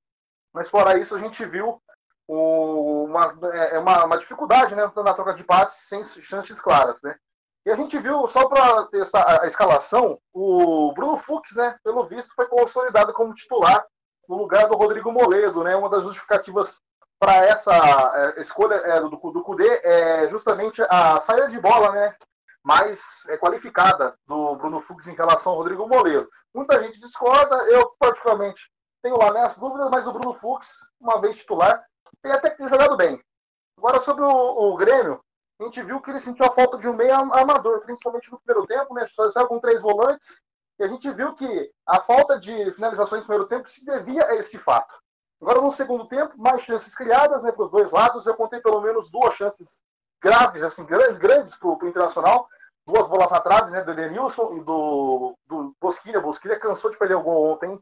[0.54, 1.82] Mas fora isso, a gente viu
[2.28, 7.02] o, uma, é, é uma, uma, dificuldade né, na troca de passes sem chances claras,
[7.02, 7.16] né?
[7.64, 12.04] E a gente viu, só para testar a, a, escalação, o Bruno Fux, né, pelo
[12.04, 13.84] visto, foi consolidado como titular
[14.28, 15.76] no lugar do Rodrigo Moledo, né?
[15.76, 16.80] Uma das justificativas
[17.18, 22.14] para essa é, escolha é, do, do Cudê é justamente a saída de bola, né?
[22.62, 26.28] Mais é, qualificada do Bruno Fux em relação ao Rodrigo Moledo.
[26.54, 28.70] Muita gente discorda, eu particularmente
[29.02, 31.84] tenho lá minhas dúvidas, mas o Bruno Fux, uma vez titular,
[32.22, 33.22] tem até que jogado bem.
[33.78, 35.20] Agora, sobre o, o, Grêmio,
[35.60, 38.66] a gente viu que ele sentiu a falta de um meio armador, principalmente no primeiro
[38.66, 39.06] tempo, né?
[39.06, 40.42] Só com três volantes,
[40.78, 44.34] e a gente viu que a falta de finalizações no primeiro tempo se devia a
[44.36, 44.94] esse fato.
[45.40, 48.26] Agora, no segundo tempo, mais chances criadas né, para os dois lados.
[48.26, 49.80] Eu contei pelo menos duas chances
[50.22, 52.48] graves, assim, grandes, grandes para o Internacional.
[52.86, 56.20] Duas bolas trave, né, do Edenilson e do, do Bosquilha.
[56.20, 57.78] Bosquilha cansou de perder o gol ontem,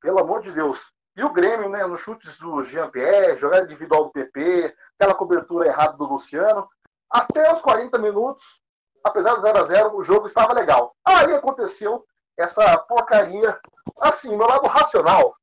[0.00, 0.92] pelo amor de Deus.
[1.16, 5.96] E o Grêmio, né, nos chutes do Jean-Pierre, jogada individual do PP, aquela cobertura errada
[5.96, 6.68] do Luciano.
[7.10, 8.62] Até os 40 minutos,
[9.04, 10.94] apesar do 0 a 0 o jogo estava legal.
[11.04, 12.04] Aí aconteceu
[12.36, 13.58] essa porcaria.
[14.00, 15.34] Assim, meu lado racional,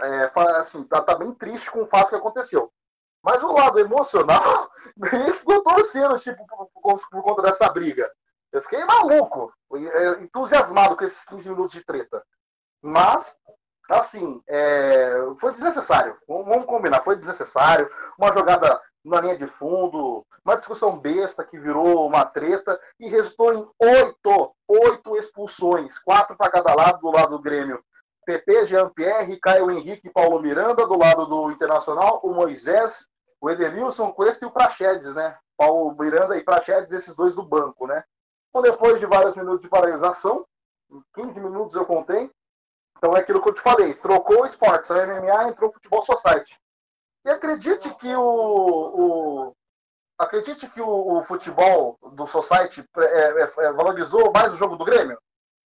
[0.00, 2.72] é, assim, tá, tá, bem triste com o fato que aconteceu.
[3.22, 4.70] Mas o lado emocional,
[5.12, 8.10] ele ficou torcendo, tipo, por, por, por, conta dessa briga.
[8.52, 12.24] Eu fiquei maluco, é, entusiasmado com esses 15 minutos de treta.
[12.82, 13.36] Mas
[13.90, 16.16] assim, é, foi desnecessário.
[16.26, 17.90] Vamos combinar, foi desnecessário.
[18.18, 23.54] Uma jogada na linha de fundo, uma discussão besta que virou uma treta e resultou
[23.54, 27.82] em oito, oito expulsões, quatro para cada lado do lado do Grêmio.
[28.26, 33.08] PP, Jean-Pierre, Caio Henrique e Paulo Miranda do lado do Internacional, o Moisés,
[33.40, 35.36] o Edenilson, Cuesta e o Praxedes, né?
[35.56, 38.04] Paulo Miranda e Praxedes, esses dois do banco, né?
[38.48, 40.46] Então, depois de vários minutos de paralisação,
[41.14, 42.30] 15 minutos eu contei,
[42.98, 46.02] então é aquilo que eu te falei, trocou o esporte, saiu MMA, entrou o futebol
[46.02, 46.60] society.
[47.24, 49.52] E acredite que o, o
[50.18, 54.84] acredite que o, o, futebol do society é, é, é, valorizou mais o jogo do
[54.84, 55.18] Grêmio,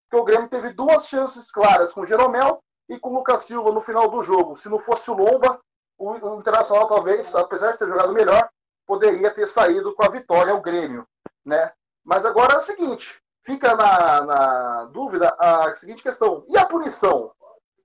[0.08, 3.72] porque o Grêmio teve duas chances claras com o Jeromel e com o Lucas Silva
[3.72, 4.56] no final do jogo.
[4.56, 5.60] Se não fosse o Lomba,
[5.98, 8.48] o, o Internacional talvez, apesar de ter jogado melhor,
[8.86, 11.06] poderia ter saído com a vitória o Grêmio,
[11.44, 11.72] né?
[12.04, 17.32] Mas agora é o seguinte, fica na, na dúvida a seguinte questão: e a punição?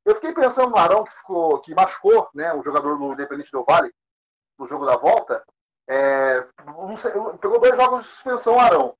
[0.09, 3.63] Eu fiquei pensando no Arão que ficou, que machucou, né, o jogador do Independente do
[3.63, 3.93] Vale,
[4.57, 5.43] no jogo da volta.
[5.87, 6.43] É,
[6.97, 8.95] sei, pegou dois jogos de suspensão, Arão.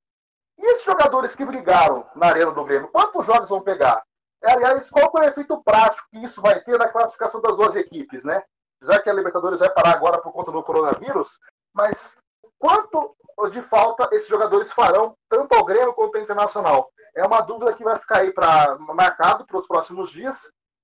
[0.55, 4.03] E esses jogadores que brigaram na arena do Grêmio, quantos jogos vão pegar?
[4.43, 7.75] É, aliás, qual é o efeito prático que isso vai ter na classificação das duas
[7.75, 8.43] equipes, né?
[8.83, 11.39] Já que a Libertadores vai parar agora por conta do coronavírus,
[11.73, 12.15] mas
[12.59, 13.15] quanto
[13.49, 16.91] de falta esses jogadores farão, tanto ao Grêmio quanto ao Internacional?
[17.15, 20.39] É uma dúvida que vai ficar aí para marcado para os próximos dias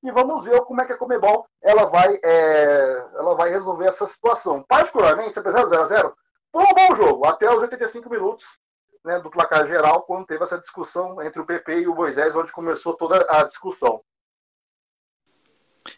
[0.05, 4.05] e vamos ver como é que a Comebol ela vai, é, ela vai resolver essa
[4.05, 4.63] situação.
[4.67, 6.13] Particularmente, apesar do 0x0,
[6.51, 8.45] foi um bom jogo, até os 85 minutos
[9.03, 12.51] né, do placar geral, quando teve essa discussão entre o PP e o Moisés, onde
[12.51, 14.01] começou toda a discussão.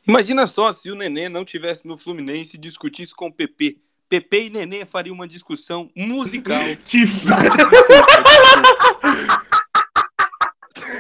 [0.06, 4.46] Imagina só se o Nenê não tivesse no Fluminense e discutisse com o PP Pepe
[4.46, 6.62] e Nenê fariam uma discussão musical.
[6.88, 7.06] que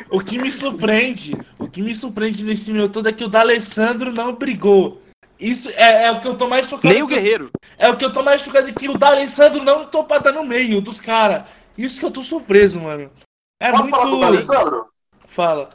[0.10, 4.12] O que me surpreende, o que me surpreende nesse meu todo é que o D'Alessandro
[4.13, 5.02] não brigou.
[5.39, 6.93] Isso é, é, o que eu tô mais chocado.
[6.93, 7.52] Nem o Guerreiro.
[7.78, 10.82] É o que eu tô mais chocado, é que o D'Alessandro não topa no meio
[10.82, 11.43] dos caras.
[11.78, 13.12] Isso que eu tô surpreso, mano.
[13.60, 13.98] É Posso muito.
[13.98, 14.88] Falar do D'Alessandro?
[15.26, 15.70] Fala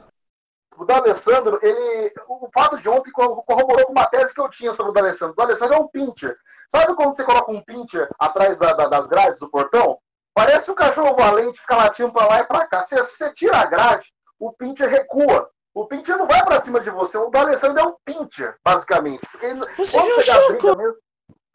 [0.83, 4.90] o D'Alessandro, ele, o fato de ontem corroborou com uma tese que eu tinha sobre
[4.90, 5.35] o D'Alessandro.
[5.35, 6.37] O D'Alessandro é um pincher.
[6.68, 9.99] Sabe quando você coloca um pincher atrás da, da, das grades do portão?
[10.35, 12.83] Parece um cachorro valente, fica latindo para lá e para cá.
[12.83, 14.12] Se você tira a grade,
[14.43, 15.49] o pincher recua.
[15.73, 17.17] O pincher não vai para cima de você.
[17.17, 19.21] O D'Alessandro é um pincher, basicamente.
[19.31, 20.77] Porque você viu o Choco?
[20.77, 20.97] Mesmo...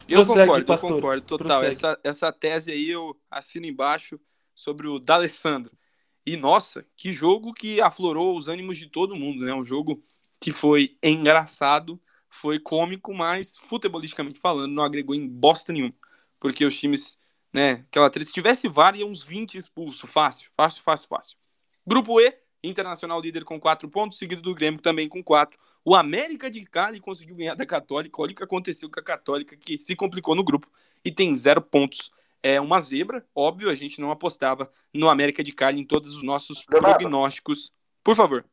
[0.09, 1.65] Eu concordo, eu concordo, total.
[1.65, 4.17] Essa, essa tese aí eu assino embaixo
[4.55, 5.77] sobre o D'Alessandro.
[6.25, 9.53] E nossa, que jogo que aflorou os ânimos de todo mundo, né?
[9.53, 10.01] Um jogo
[10.39, 15.93] que foi engraçado, foi cômico, mas futebolisticamente falando, não agregou em bosta nenhuma.
[16.39, 17.17] Porque os times,
[17.53, 21.37] né, aquela se tivesse VAR, ia uns 20 expulsos, fácil, fácil, fácil, fácil.
[21.85, 22.33] Grupo E,
[22.63, 25.57] Internacional líder com 4 pontos, seguido do Grêmio também com 4.
[25.85, 28.21] O América de Cali conseguiu ganhar da Católica.
[28.21, 30.67] Olha o que aconteceu com a Católica, que se complicou no grupo
[31.05, 32.11] e tem 0 pontos
[32.43, 36.23] é uma zebra, óbvio, a gente não apostava no América de Cali em todos os
[36.23, 37.73] nossos Leonardo, prognósticos.
[38.03, 38.45] Por favor.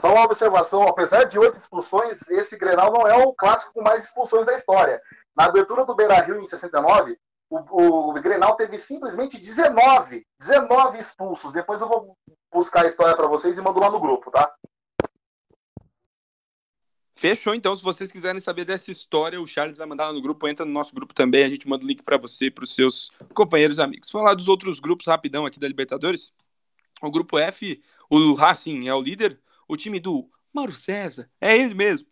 [0.00, 4.04] Só uma observação, apesar de oito expulsões, esse Grenal não é o clássico com mais
[4.04, 5.00] expulsões da história.
[5.36, 7.18] Na abertura do Beira-Rio em 69,
[7.50, 11.52] o, o Grenal teve simplesmente 19, 19 expulsos.
[11.52, 12.16] Depois eu vou
[12.52, 14.52] buscar a história para vocês e mando lá no grupo, tá?
[17.18, 17.74] Fechou, então.
[17.74, 20.46] Se vocês quiserem saber dessa história, o Charles vai mandar lá no grupo.
[20.46, 21.44] Entra no nosso grupo também.
[21.44, 24.10] A gente manda o link para você para os seus companheiros amigos.
[24.10, 26.32] Falar dos outros grupos rapidão aqui da Libertadores.
[27.02, 29.40] O grupo F, o Racing é o líder.
[29.66, 32.06] O time do Mauro César é ele mesmo.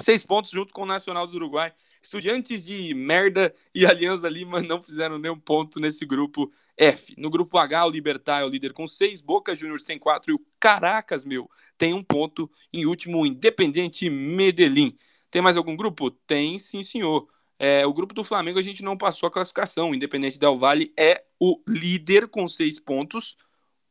[0.00, 1.72] Seis pontos junto com o Nacional do Uruguai.
[2.04, 7.14] Estudiantes de merda e Aliança Lima não fizeram nenhum ponto nesse grupo F.
[7.16, 10.34] No grupo H, o Libertar é o líder com seis, Boca Juniors tem quatro e
[10.34, 12.50] o Caracas, meu, tem um ponto.
[12.70, 14.98] Em último, o Independente Medellín.
[15.30, 16.10] Tem mais algum grupo?
[16.10, 17.26] Tem, sim, senhor.
[17.58, 19.90] É, o grupo do Flamengo a gente não passou a classificação.
[19.90, 23.34] O Independente Del Valle é o líder com seis pontos.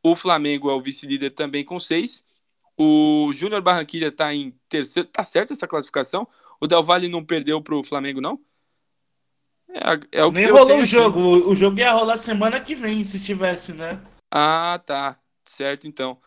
[0.00, 2.22] O Flamengo é o vice-líder também com seis.
[2.76, 5.08] O Júnior Barranquilha está em terceiro.
[5.08, 6.28] Tá certo essa classificação?
[6.60, 8.40] O Del Valle não perdeu para o Flamengo, não?
[9.68, 11.20] É, é o Nem rolou o jogo.
[11.20, 14.00] O, o jogo ia rolar semana que vem, se tivesse, né?
[14.30, 15.18] Ah, tá.
[15.44, 16.18] Certo, então.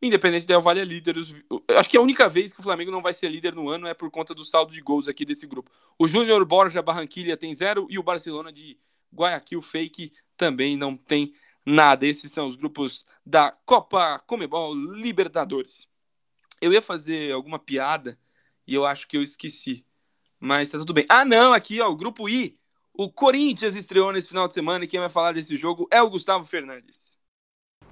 [0.00, 1.16] Independente Del Valle é líder.
[1.76, 3.94] Acho que a única vez que o Flamengo não vai ser líder no ano é
[3.94, 5.70] por conta do saldo de gols aqui desse grupo.
[5.98, 8.78] O Júnior Borja Barranquilha tem zero e o Barcelona de
[9.12, 11.34] Guayaquil Fake também não tem
[11.66, 12.06] nada.
[12.06, 15.88] Esses são os grupos da Copa Comebol Libertadores.
[16.60, 18.18] Eu ia fazer alguma piada
[18.68, 19.84] e eu acho que eu esqueci.
[20.38, 21.06] Mas tá tudo bem.
[21.08, 22.56] Ah, não, aqui, ó, o grupo I.
[22.92, 26.10] O Corinthians estreou nesse final de semana e quem vai falar desse jogo é o
[26.10, 27.16] Gustavo Fernandes.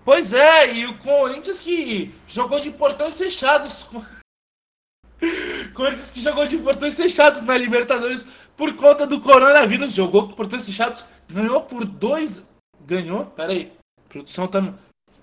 [0.05, 3.89] Pois é, e o Corinthians que jogou de portões fechados.
[5.75, 9.95] Corinthians que jogou de portões fechados na Libertadores por conta do coronavírus.
[9.95, 12.45] Jogou com portões fechados, ganhou por dois
[12.87, 13.27] Ganhou?
[13.27, 13.73] Pera aí.
[14.09, 14.75] Produção tá.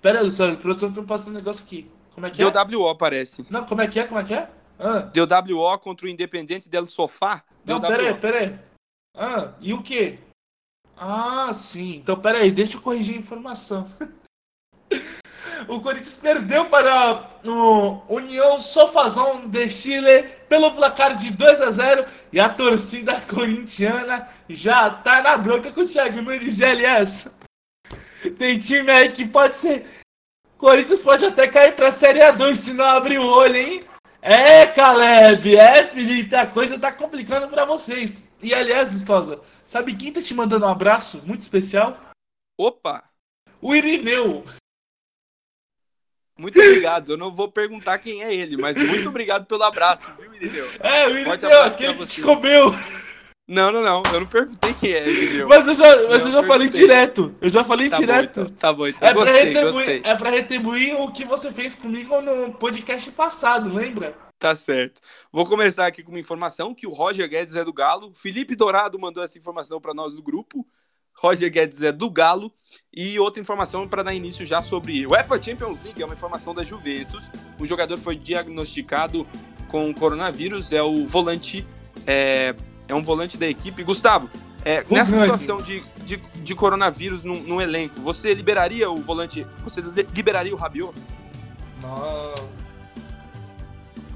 [0.02, 0.58] Pera aí.
[0.58, 1.89] Produção tá passando um negócio aqui.
[2.13, 2.76] Como é que Deu é?
[2.76, 3.46] WO, parece.
[3.50, 4.04] Não, como é que é?
[4.06, 4.50] Como é que é?
[4.84, 5.00] Ah.
[5.00, 7.41] Deu WO contra o Independente del Sofá.
[7.63, 8.60] Deu Não, pera aí, pera aí.
[9.15, 10.19] Ah, e o quê?
[10.98, 11.96] Ah, sim.
[11.96, 13.89] Então, pera aí, deixa eu corrigir a informação.
[15.69, 22.06] o Corinthians perdeu para o União Sofazão de Chile pelo placar de 2 a 0
[22.34, 27.32] e a torcida corintiana já tá na bronca com o Thiago Nunes LS.
[28.38, 29.88] Tem time aí que pode ser.
[30.58, 33.92] Corinthians pode até cair pra Série A2 se não abrir o olho, hein?
[34.26, 38.16] É, Caleb, é, Felipe, a coisa tá complicando para vocês.
[38.42, 42.00] E aliás, Gustosa, sabe quem tá te mandando um abraço muito especial?
[42.58, 43.04] Opa!
[43.62, 44.46] O Irineu.
[46.40, 47.12] Muito obrigado.
[47.12, 50.70] Eu não vou perguntar quem é ele, mas muito obrigado pelo abraço, viu, Irineu?
[50.80, 52.72] É, o Irineu, aquele que te comeu.
[53.47, 54.01] Não, não, não.
[54.13, 55.45] Eu não perguntei quem é?
[55.45, 57.36] Mas eu já, mas eu já falei direto.
[57.41, 58.41] Eu já falei tá direto.
[58.41, 58.58] Bom, então.
[58.58, 59.08] Tá bom, então.
[59.08, 60.01] É gostei, pra retribuir, gostei.
[60.03, 64.17] É pra retribuir o que você fez comigo no podcast passado, lembra?
[64.39, 65.01] Tá certo.
[65.32, 68.13] Vou começar aqui com uma informação que o Roger Guedes é do Galo.
[68.15, 70.65] Felipe Dourado mandou essa informação para nós do grupo.
[71.15, 72.51] Roger Guedes é do Galo.
[72.93, 76.53] E outra informação para dar início já sobre o UEFA Champions League, é uma informação
[76.53, 77.29] da Juventus.
[77.60, 79.27] O jogador foi diagnosticado
[79.67, 81.65] com coronavírus, é o volante
[82.06, 82.53] é,
[82.88, 83.84] é um volante da equipe.
[83.84, 84.30] Gustavo,
[84.65, 89.46] é, nessa situação de, de, de coronavírus no, no, elenco, você liberaria o volante?
[89.63, 89.82] Você
[90.15, 90.93] liberaria o Rabiot?
[91.82, 92.34] Não.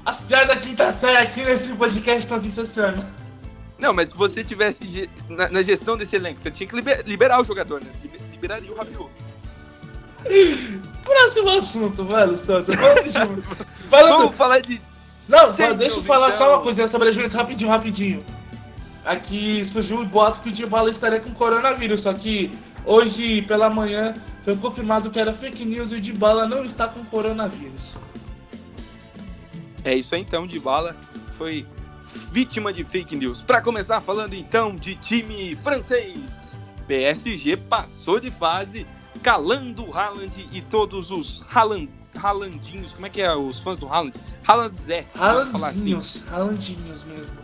[0.04, 3.04] As piadas da quinta série aqui nesse podcast estão sensacionais.
[3.78, 7.40] Não, mas se você tivesse na, na, gestão desse elenco, você tinha que liber, liberar
[7.40, 7.90] o jogador, né?
[7.92, 8.02] Você
[8.32, 9.10] liberaria o Rabiot.
[11.04, 12.36] Próximo assunto, velho.
[13.88, 14.80] Vamos falar de.
[15.28, 16.38] Não, deixa eu falar então...
[16.38, 18.24] só uma coisa sobre a Juventus rapidinho, rapidinho.
[19.08, 22.50] Aqui surgiu o boato que o Dybala estaria com coronavírus, só que
[22.84, 24.12] hoje pela manhã
[24.44, 27.96] foi confirmado que era fake news e o Dybala não está com coronavírus.
[29.82, 30.94] É isso aí então, Dybala
[31.32, 31.66] foi
[32.30, 33.42] vítima de fake news.
[33.42, 38.86] Para começar falando então de time francês, PSG passou de fase,
[39.22, 43.86] calando o Haaland e todos os Haaland, Haalandinhos, como é que é os fãs do
[43.86, 44.20] Haaland?
[44.46, 46.30] Haalandzettes, Haalandinhos, assim.
[46.30, 47.38] Haalandinhos mesmo.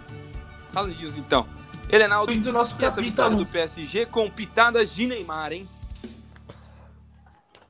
[0.75, 1.54] Haalandinhos, então.
[1.91, 5.68] Elenaldo, do nosso essa vitória do PSG com pitadas de Neymar, hein?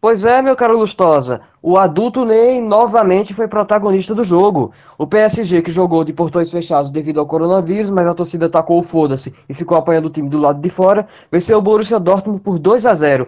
[0.00, 1.40] Pois é, meu caro Lustosa.
[1.62, 4.70] O adulto Ney novamente foi protagonista do jogo.
[4.98, 8.82] O PSG, que jogou de portões fechados devido ao coronavírus, mas a torcida tacou o
[8.82, 12.58] foda-se e ficou apanhando o time do lado de fora, venceu o Borussia Dortmund por
[12.58, 13.26] 2 a 0.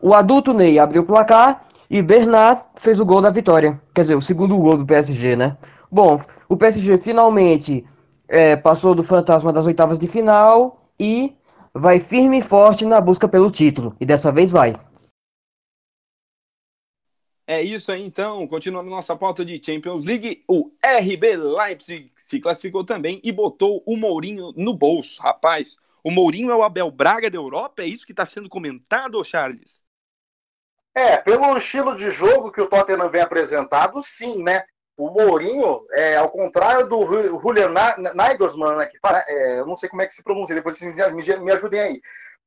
[0.00, 3.78] O adulto Ney abriu o placar e Bernard fez o gol da vitória.
[3.94, 5.58] Quer dizer, o segundo gol do PSG, né?
[5.92, 7.84] Bom, o PSG finalmente
[8.28, 11.34] é, passou do fantasma das oitavas de final e
[11.72, 13.96] vai firme e forte na busca pelo título.
[14.00, 14.78] E dessa vez vai.
[17.46, 22.84] É isso aí então, continuando nossa pauta de Champions League, o RB Leipzig se classificou
[22.84, 25.22] também e botou o Mourinho no bolso.
[25.22, 27.82] Rapaz, o Mourinho é o Abel Braga da Europa?
[27.82, 29.82] É isso que está sendo comentado, Charles?
[30.94, 34.64] É, pelo estilo de jogo que o Tottenham vem apresentado, sim, né?
[34.98, 37.06] O Mourinho, é, ao contrário do
[37.40, 37.72] Julian
[38.14, 41.36] Nagelsmann, né, que é, eu não sei como é que se pronuncia, depois vocês me,
[41.38, 42.02] me ajudem aí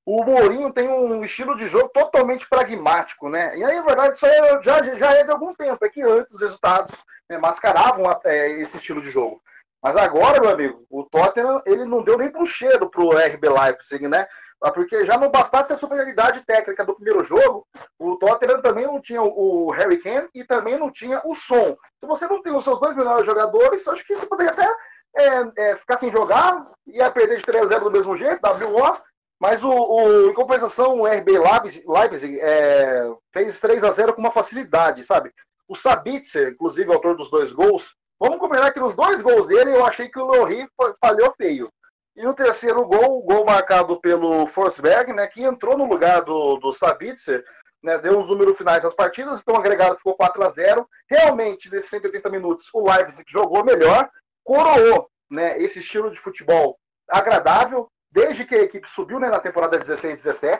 [0.06, 3.56] o Mourinho tem um estilo de jogo totalmente pragmático, né?
[3.58, 4.26] E aí, na verdade, isso
[4.64, 5.84] já, já é de algum tempo.
[5.86, 6.95] É que antes os resultados
[7.30, 9.41] né, mascaravam é, esse estilo de jogo.
[9.82, 14.07] Mas agora, meu amigo, o Tottenham ele não deu nem pro cheiro pro RB Leipzig,
[14.07, 14.27] né?
[14.63, 17.65] Ah, porque já não bastasse a superioridade técnica do primeiro jogo,
[17.97, 21.75] o Tottenham também não tinha o Harry Kane e também não tinha o som.
[21.99, 24.71] Se você não tem os seus dois melhores jogadores, acho que você poderia até
[25.17, 28.97] é, é, ficar sem jogar, ia perder de 3 a 0 do mesmo jeito, WO,
[29.39, 34.21] mas o, o, em compensação, o RB Leipzig, Leipzig é, fez 3 a 0 com
[34.21, 35.34] uma facilidade, sabe?
[35.67, 39.84] O Sabitzer, inclusive autor dos dois gols, vamos combinar que nos dois gols dele eu
[39.84, 40.69] achei que o Lohri
[41.03, 41.67] falhou feio.
[42.15, 46.57] E no terceiro gol, o gol marcado pelo Forsberg, né, que entrou no lugar do,
[46.57, 47.43] do Sabitzer,
[47.82, 51.72] né, deu os números finais das partidas, então o agregado ficou 4 a 0 Realmente,
[51.72, 54.07] nesses 180 minutos, o Leipzig jogou melhor,
[54.43, 56.78] coroou né, esse estilo de futebol
[57.09, 60.59] agradável, desde que a equipe subiu né, na temporada 16-17.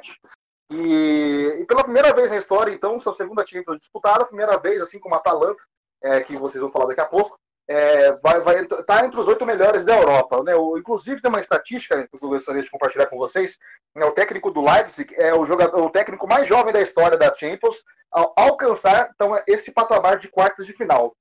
[0.72, 5.00] E, e, pela primeira vez na história, então, sua segunda Champions disputada, primeira vez, assim
[5.00, 5.62] como a Atalanta,
[6.02, 7.38] é, que vocês vão falar daqui a pouco,
[7.72, 10.44] é, vai, vai tá entre os oito melhores da Europa.
[10.44, 10.54] Né?
[10.56, 13.58] O, inclusive, tem uma estatística que eu gostaria de compartilhar com vocês.
[13.96, 14.06] Né?
[14.06, 17.82] O técnico do Leipzig é o, jogador, o técnico mais jovem da história da Champions
[18.12, 21.16] ao alcançar então, esse patamar de quartas de final.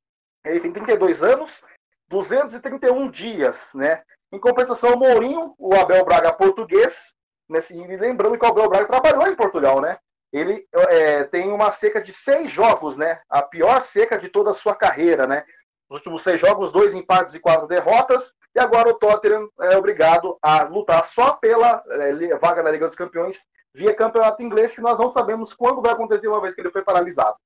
[0.44, 1.62] Ele tem 32 anos,
[2.08, 4.02] 231 dias, né?
[4.32, 7.14] Em compensação, o Mourinho, o Abel Braga português,
[7.48, 9.98] né, e lembrando que o Abel Braga trabalhou em Portugal, né?
[10.32, 13.20] Ele é, tem uma seca de seis jogos, né?
[13.28, 15.44] A pior seca de toda a sua carreira, né?
[15.90, 18.32] Nos últimos seis jogos, dois empates e quatro derrotas.
[18.54, 22.96] E agora o Tottenham é obrigado a lutar só pela é, vaga na Liga dos
[22.96, 26.70] Campeões via campeonato inglês, que nós não sabemos quando vai acontecer uma vez que ele
[26.70, 27.36] foi paralisado.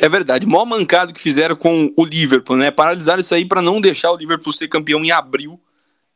[0.00, 2.70] É verdade, maior mancado que fizeram com o Liverpool, né?
[2.70, 5.60] Paralisaram isso aí para não deixar o Liverpool ser campeão em abril,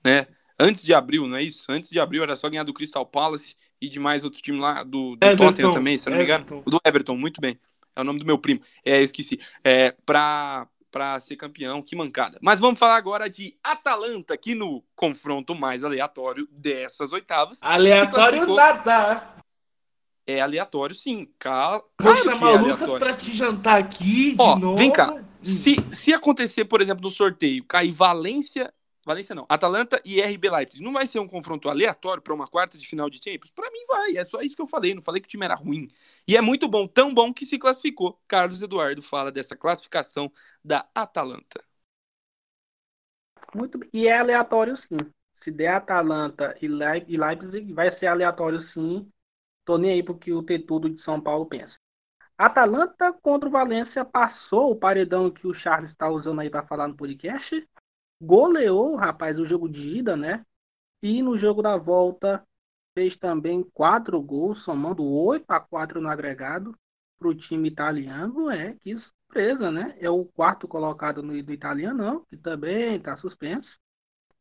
[0.05, 0.27] né?
[0.59, 1.71] Antes de abril, não é isso?
[1.71, 4.83] Antes de abril era só ganhar do Crystal Palace e de mais outro time lá,
[4.83, 6.63] do, do Tottenham também, se eu não me engano.
[6.67, 7.59] Do Everton, muito bem.
[7.99, 8.61] É o nome do meu primo.
[8.85, 9.41] É, eu esqueci.
[9.65, 12.39] É, pra, pra ser campeão, que mancada.
[12.41, 17.61] Mas vamos falar agora de Atalanta, aqui no confronto mais aleatório dessas oitavas.
[17.63, 19.35] Aleatório nada
[20.29, 21.27] é aleatório, sim.
[21.99, 24.77] Vou chamar é o Lucas pra te jantar aqui de Ó, novo.
[24.77, 25.25] Vem cá.
[25.43, 28.73] Se, se acontecer, por exemplo, no sorteio, cair Valência.
[29.09, 32.79] Valência não, Atalanta e RB Leipzig, não vai ser um confronto aleatório para uma quarta
[32.79, 33.51] de final de Champions?
[33.51, 35.55] Para mim vai, é só isso que eu falei, não falei que o time era
[35.55, 35.89] ruim.
[36.27, 38.21] E é muito bom, tão bom que se classificou.
[38.29, 40.31] Carlos Eduardo fala dessa classificação
[40.65, 41.65] da Atalanta.
[43.55, 44.97] Muito e é aleatório sim.
[45.33, 49.11] Se der Atalanta e Leipzig, vai ser aleatório sim
[49.69, 51.79] Tô nem aí porque o Tetudo de São Paulo pensa.
[52.39, 56.89] Atalanta contra o Valência passou o paredão que o Charles está usando aí para falar
[56.89, 57.69] no podcast.
[58.21, 60.45] Goleou, rapaz, o jogo de ida, né?
[61.03, 62.45] E no jogo da volta
[62.95, 66.77] fez também quatro gols, somando 8 a 4 no agregado
[67.19, 68.51] para o time italiano.
[68.51, 69.97] É, que surpresa, né?
[70.01, 73.79] É o quarto colocado no, do italiano, que também está suspenso.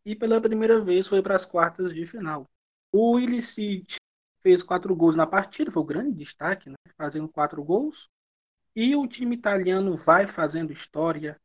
[0.03, 2.49] E pela primeira vez foi para as quartas de final.
[2.91, 3.97] O Illicit
[4.41, 6.75] fez quatro gols na partida, foi o grande destaque, né?
[6.97, 8.09] fazendo quatro gols.
[8.75, 11.39] E o time italiano vai fazendo história,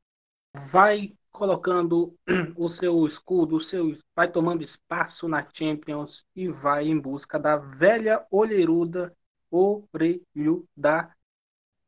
[0.55, 2.15] vai colocando
[2.57, 7.57] o seu escudo, o seu, vai tomando espaço na Champions e vai em busca da
[7.57, 9.17] velha olheiruda
[9.53, 11.15] orelhuda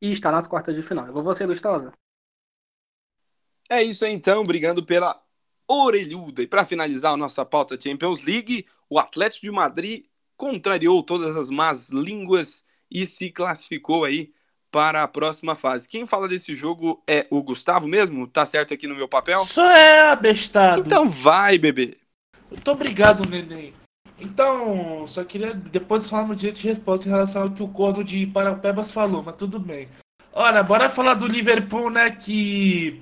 [0.00, 1.06] e está nas quartas de final.
[1.06, 1.92] Eu vou você, Lustosa.
[3.70, 5.22] É isso então, brigando pela
[5.66, 6.42] orelhuda.
[6.42, 10.04] E para finalizar a nossa pauta Champions League, o Atlético de Madrid
[10.36, 14.32] contrariou todas as más línguas e se classificou aí
[14.74, 15.88] para a próxima fase.
[15.88, 18.26] Quem fala desse jogo é o Gustavo mesmo?
[18.26, 19.44] Tá certo aqui no meu papel?
[19.44, 20.82] Só é abestado.
[20.84, 21.96] Então vai, bebê.
[22.50, 23.72] Muito obrigado, neném.
[24.18, 28.02] Então, só queria depois falar no direito de resposta em relação ao que o corno
[28.02, 29.88] de Parapebas falou, mas tudo bem.
[30.32, 33.00] Ora, bora falar do Liverpool, né, que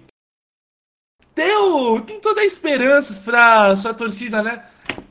[1.34, 4.62] deu, tem toda a esperanças para sua torcida, né?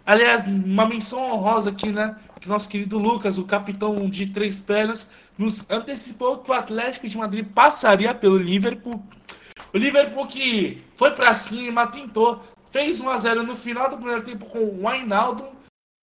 [0.05, 2.15] Aliás, uma menção honrosa aqui, né?
[2.41, 7.15] Que nosso querido Lucas, o capitão de três pernas, nos antecipou que o Atlético de
[7.15, 9.01] Madrid passaria pelo Liverpool.
[9.71, 14.23] O Liverpool que foi para cima, tentou, fez 1 a 0 no final do primeiro
[14.23, 15.51] tempo com o Wijnaldum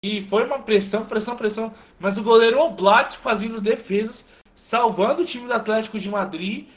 [0.02, 4.24] e foi uma pressão, pressão, pressão, mas o goleiro Oblak fazendo defesas
[4.54, 6.68] salvando o time do Atlético de Madrid.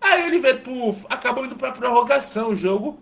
[0.00, 2.98] Aí o Liverpool acabou indo para prorrogação o jogo,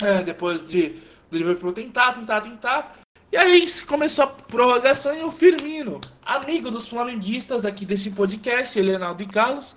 [0.00, 0.96] é, depois de
[1.30, 3.01] do Liverpool tentar, tentar, tentar.
[3.32, 9.22] E aí começou a prorrogação e o Firmino, amigo dos flamenguistas daqui desse podcast, Elenaldo
[9.22, 9.74] e Carlos,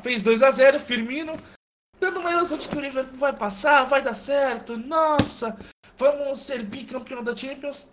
[0.00, 1.36] fez 2 a 0 Firmino,
[1.98, 5.58] dando uma ilusão de que o Liverpool vai passar, vai dar certo, nossa,
[5.98, 7.90] vamos ser bicampeão da Champions.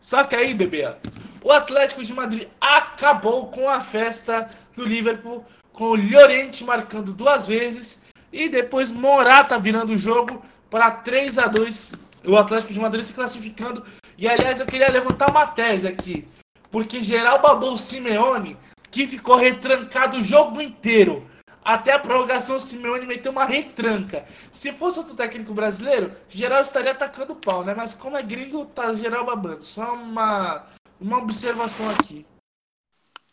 [0.00, 0.94] Só que aí, bebê,
[1.42, 7.48] o Atlético de Madrid acabou com a festa do Liverpool, com o Llorente marcando duas
[7.48, 8.00] vezes
[8.32, 10.40] e depois Morata virando o jogo
[10.70, 13.84] para 3 a 2 o Atlético de Madrid se classificando.
[14.18, 16.26] E aliás, eu queria levantar uma tese aqui,
[16.70, 18.56] porque geral babou Simeone,
[18.90, 21.28] que ficou retrancado o jogo inteiro.
[21.62, 24.24] Até a prorrogação, o Simeone meteu uma retranca.
[24.50, 27.74] Se fosse outro técnico brasileiro, geral estaria atacando o pau, né?
[27.74, 29.62] Mas como é gringo, tá geral babando.
[29.62, 30.64] Só uma,
[30.98, 32.24] uma observação aqui.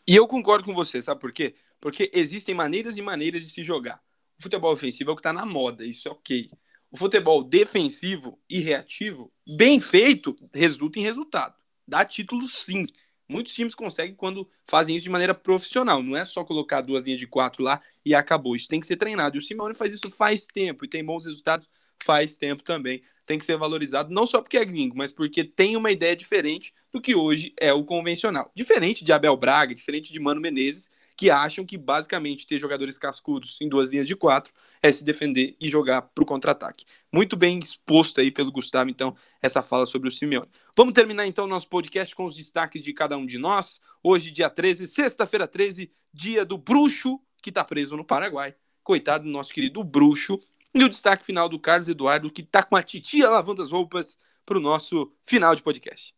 [0.05, 1.55] E eu concordo com você, sabe por quê?
[1.79, 4.01] Porque existem maneiras e maneiras de se jogar.
[4.37, 6.49] O futebol ofensivo é o que tá na moda, isso é ok.
[6.93, 11.55] O futebol defensivo e reativo, bem feito, resulta em resultado.
[11.87, 12.85] Dá título sim.
[13.27, 16.03] Muitos times conseguem quando fazem isso de maneira profissional.
[16.03, 18.55] Não é só colocar duas linhas de quatro lá e acabou.
[18.55, 19.35] Isso tem que ser treinado.
[19.35, 21.67] E o Simone faz isso faz tempo e tem bons resultados
[22.03, 23.01] faz tempo também.
[23.25, 26.75] Tem que ser valorizado, não só porque é gringo, mas porque tem uma ideia diferente
[26.91, 28.51] do que hoje é o convencional.
[28.55, 33.59] Diferente de Abel Braga, diferente de Mano Menezes, que acham que basicamente ter jogadores cascudos
[33.61, 34.51] em duas linhas de quatro
[34.81, 36.85] é se defender e jogar para o contra-ataque.
[37.11, 40.49] Muito bem exposto aí pelo Gustavo, então, essa fala sobre o Simeone.
[40.75, 43.79] Vamos terminar então nosso podcast com os destaques de cada um de nós.
[44.01, 48.55] Hoje, dia 13, sexta-feira 13, dia do bruxo que está preso no Paraguai.
[48.83, 50.39] Coitado do nosso querido bruxo.
[50.73, 54.17] E o destaque final do Carlos Eduardo, que está com a titia lavando as roupas
[54.43, 56.15] para o nosso final de podcast.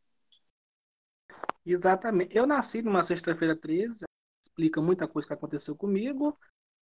[1.65, 2.35] Exatamente.
[2.35, 4.05] Eu nasci numa sexta-feira 13,
[4.55, 6.37] explica muita coisa que aconteceu comigo.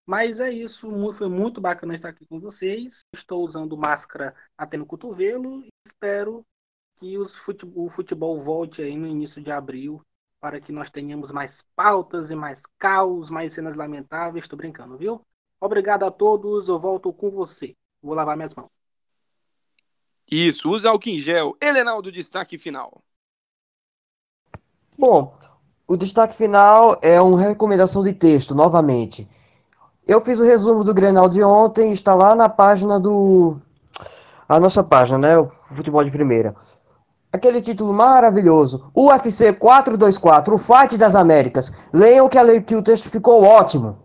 [0.06, 3.02] Mas é isso, foi muito bacana estar aqui com vocês.
[3.14, 6.46] Estou usando máscara até no cotovelo e espero
[7.00, 10.02] que futebol, o futebol volte aí no início de abril
[10.40, 14.44] para que nós tenhamos mais pautas e mais caos, mais cenas lamentáveis.
[14.44, 15.26] Estou brincando, viu?
[15.60, 17.76] Obrigado a todos, eu volto com você.
[18.02, 18.70] Vou lavar minhas mãos.
[20.30, 21.56] Isso, usa álcool em gel.
[21.62, 23.02] Helenaldo, destaque final.
[24.98, 25.34] Bom,
[25.88, 29.28] o destaque final é uma recomendação de texto, novamente.
[30.08, 33.58] Eu fiz o resumo do Grenal de ontem, está lá na página do.
[34.48, 35.38] A nossa página, né?
[35.38, 36.56] O Futebol de Primeira.
[37.32, 38.92] Aquele título maravilhoso.
[38.96, 41.72] UFC 424, o Fight das Américas.
[41.92, 43.98] Leiam que, a, que o texto ficou ótimo.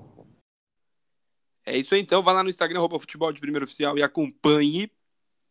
[1.66, 2.22] É isso aí, então.
[2.22, 4.90] Vá lá no Instagram, futebol de primeiro oficial e acompanhe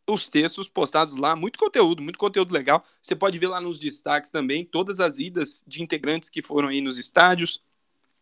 [0.07, 2.83] os textos postados lá, muito conteúdo, muito conteúdo legal.
[3.01, 6.81] Você pode ver lá nos destaques também todas as idas de integrantes que foram aí
[6.81, 7.61] nos estádios.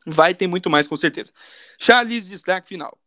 [0.06, 1.32] Vai ter muito mais com certeza.
[1.78, 2.98] Charles, destaque final.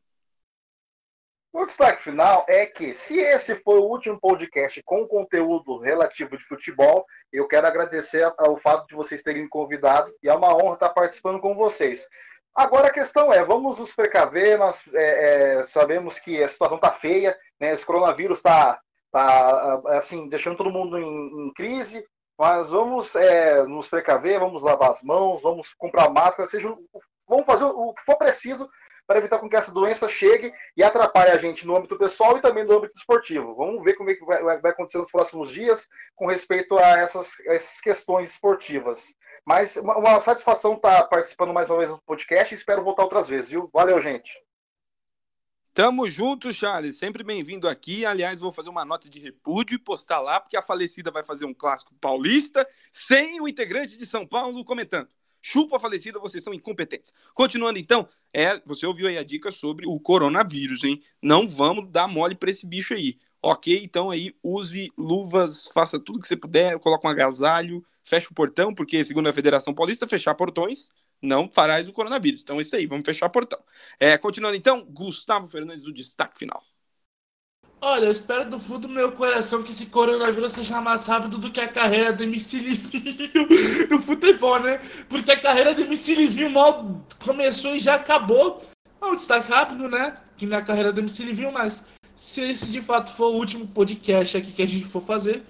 [1.52, 6.44] O destaque final é que, se esse foi o último podcast com conteúdo relativo de
[6.44, 10.74] futebol, eu quero agradecer ao fato de vocês terem me convidado e é uma honra
[10.74, 12.06] estar participando com vocês.
[12.54, 16.92] Agora a questão é, vamos nos precaver, nós é, é, sabemos que a situação está
[16.92, 17.72] feia, né?
[17.72, 18.80] Esse coronavírus está
[19.10, 22.04] tá, assim, deixando todo mundo em, em crise,
[22.38, 26.74] mas vamos é, nos precaver, vamos lavar as mãos, vamos comprar máscara, seja,
[27.26, 28.68] vamos fazer o que for preciso
[29.08, 32.42] para evitar com que essa doença chegue e atrapalhe a gente no âmbito pessoal e
[32.42, 33.54] também no âmbito esportivo.
[33.56, 37.40] Vamos ver como é que vai, vai acontecer nos próximos dias com respeito a essas,
[37.46, 39.06] essas questões esportivas.
[39.46, 43.04] Mas uma, uma satisfação estar tá participando mais uma vez do podcast e espero voltar
[43.04, 43.70] outras vezes, viu?
[43.72, 44.30] Valeu, gente.
[45.78, 46.98] Tamo junto, Charles.
[46.98, 48.04] Sempre bem-vindo aqui.
[48.04, 51.44] Aliás, vou fazer uma nota de repúdio e postar lá, porque a falecida vai fazer
[51.44, 55.06] um clássico paulista sem o integrante de São Paulo comentando.
[55.40, 57.14] Chupa a falecida, vocês são incompetentes.
[57.32, 61.00] Continuando então, é, você ouviu aí a dica sobre o coronavírus, hein?
[61.22, 63.16] Não vamos dar mole para esse bicho aí.
[63.40, 68.34] Ok, então aí use luvas, faça tudo que você puder, coloca um agasalho, fecha o
[68.34, 70.90] portão, porque segundo a Federação Paulista, fechar portões
[71.22, 72.42] não farás o coronavírus.
[72.42, 73.58] Então é isso aí, vamos fechar o portão.
[73.98, 76.62] É, continuando então, Gustavo Fernandes, o destaque final.
[77.80, 81.50] Olha, eu espero do fundo do meu coração que esse coronavírus seja mais rápido do
[81.50, 83.46] que a carreira do MC Livinho
[83.88, 84.78] no futebol, né?
[85.08, 88.60] Porque a carreira do MC Livinho mal começou e já acabou.
[89.00, 90.16] É um destaque rápido, né?
[90.36, 94.36] Que na carreira do MC Livinho, mas se esse de fato for o último podcast
[94.36, 95.44] aqui que a gente for fazer,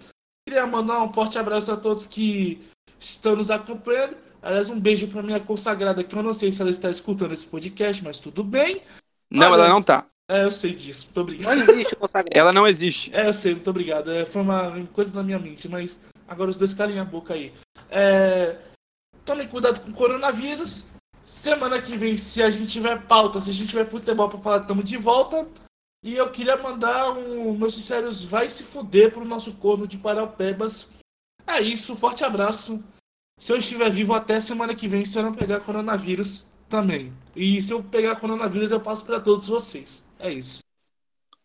[0.46, 2.60] queria mandar um forte abraço a todos que
[3.00, 4.18] estão nos acompanhando.
[4.42, 7.46] Aliás, um beijo pra minha consagrada, que eu não sei se ela está escutando esse
[7.46, 8.82] podcast, mas tudo bem.
[9.30, 10.06] Não, Olha, ela não tá.
[10.30, 11.06] É, eu sei disso.
[11.06, 11.56] Muito obrigado.
[11.56, 11.96] Não existe
[12.30, 13.14] Ela não existe.
[13.14, 14.10] É, eu sei, muito obrigado.
[14.10, 17.52] É, foi uma coisa na minha mente, mas agora os dois calem a boca aí.
[17.90, 18.56] É,
[19.24, 20.86] tomem cuidado com o coronavírus.
[21.24, 24.60] Semana que vem, se a gente tiver pauta, se a gente tiver futebol pra falar,
[24.60, 25.46] tamo de volta.
[26.02, 30.88] E eu queria mandar um meus sinceros vai se fuder pro nosso corno de Paraupebas.
[31.46, 32.82] É isso, forte abraço.
[33.38, 37.12] Se eu estiver vivo até semana que vem, se eu não pegar coronavírus também.
[37.36, 40.04] E se eu pegar coronavírus, eu passo para todos vocês.
[40.18, 40.58] É isso.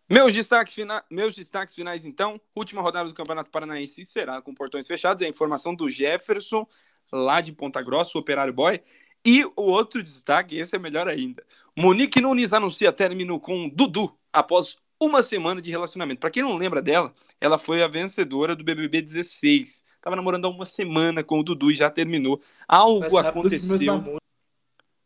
[0.10, 1.04] Meus destaques, fina...
[1.10, 2.42] Meus destaques finais, então.
[2.56, 5.22] Última rodada do Campeonato Paranaense será com portões fechados.
[5.22, 6.68] É a informação do Jefferson,
[7.12, 8.82] lá de Ponta Grossa, o operário boy.
[9.26, 11.46] E o outro destaque, esse é melhor ainda.
[11.78, 16.20] Monique Nunes anuncia término com Dudu após uma semana de relacionamento.
[16.20, 19.84] Para quem não lembra dela, ela foi a vencedora do BBB 16.
[20.04, 22.42] Tava namorando há uma semana com o Dudu e já terminou.
[22.68, 24.20] Algo aconteceu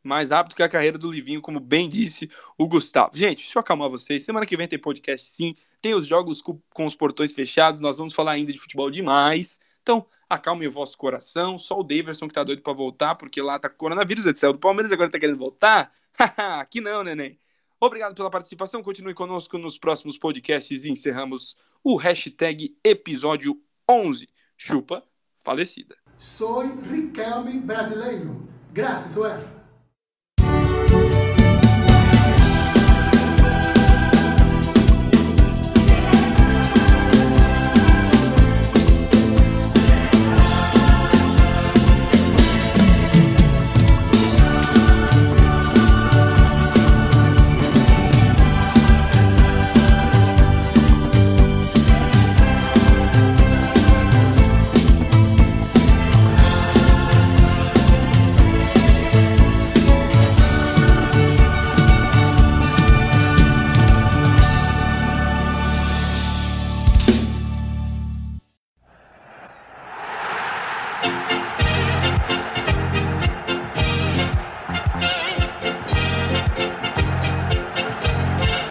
[0.04, 3.16] mais rápido que a carreira do Livinho, como bem disse o Gustavo.
[3.16, 4.24] Gente, deixa eu acalmar vocês.
[4.24, 5.54] Semana que vem tem podcast sim.
[5.82, 7.80] Tem os jogos com, os portões fechados.
[7.80, 9.60] Nós vamos falar ainda de futebol demais.
[9.84, 11.60] Então, acalmem o vosso coração.
[11.60, 14.52] Só o Daverson que tá doido para voltar, porque lá tá coronavírus, etc.
[14.52, 15.92] Do Palmeiras agora tá querendo voltar.
[16.60, 17.38] Aqui não, neném.
[17.80, 18.82] Obrigado pela participação.
[18.82, 24.28] Continue conosco nos próximos podcasts e encerramos o hashtag episódio 11.
[24.58, 25.04] Chupa
[25.38, 25.96] falecida.
[26.18, 28.48] Sou Riquelme brasileiro.
[28.74, 29.57] Graças, UEFA.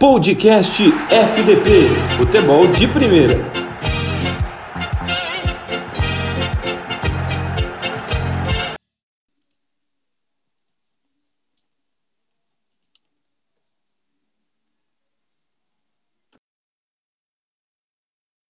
[0.09, 0.81] Podcast
[1.11, 3.56] FDP Futebol de Primeira.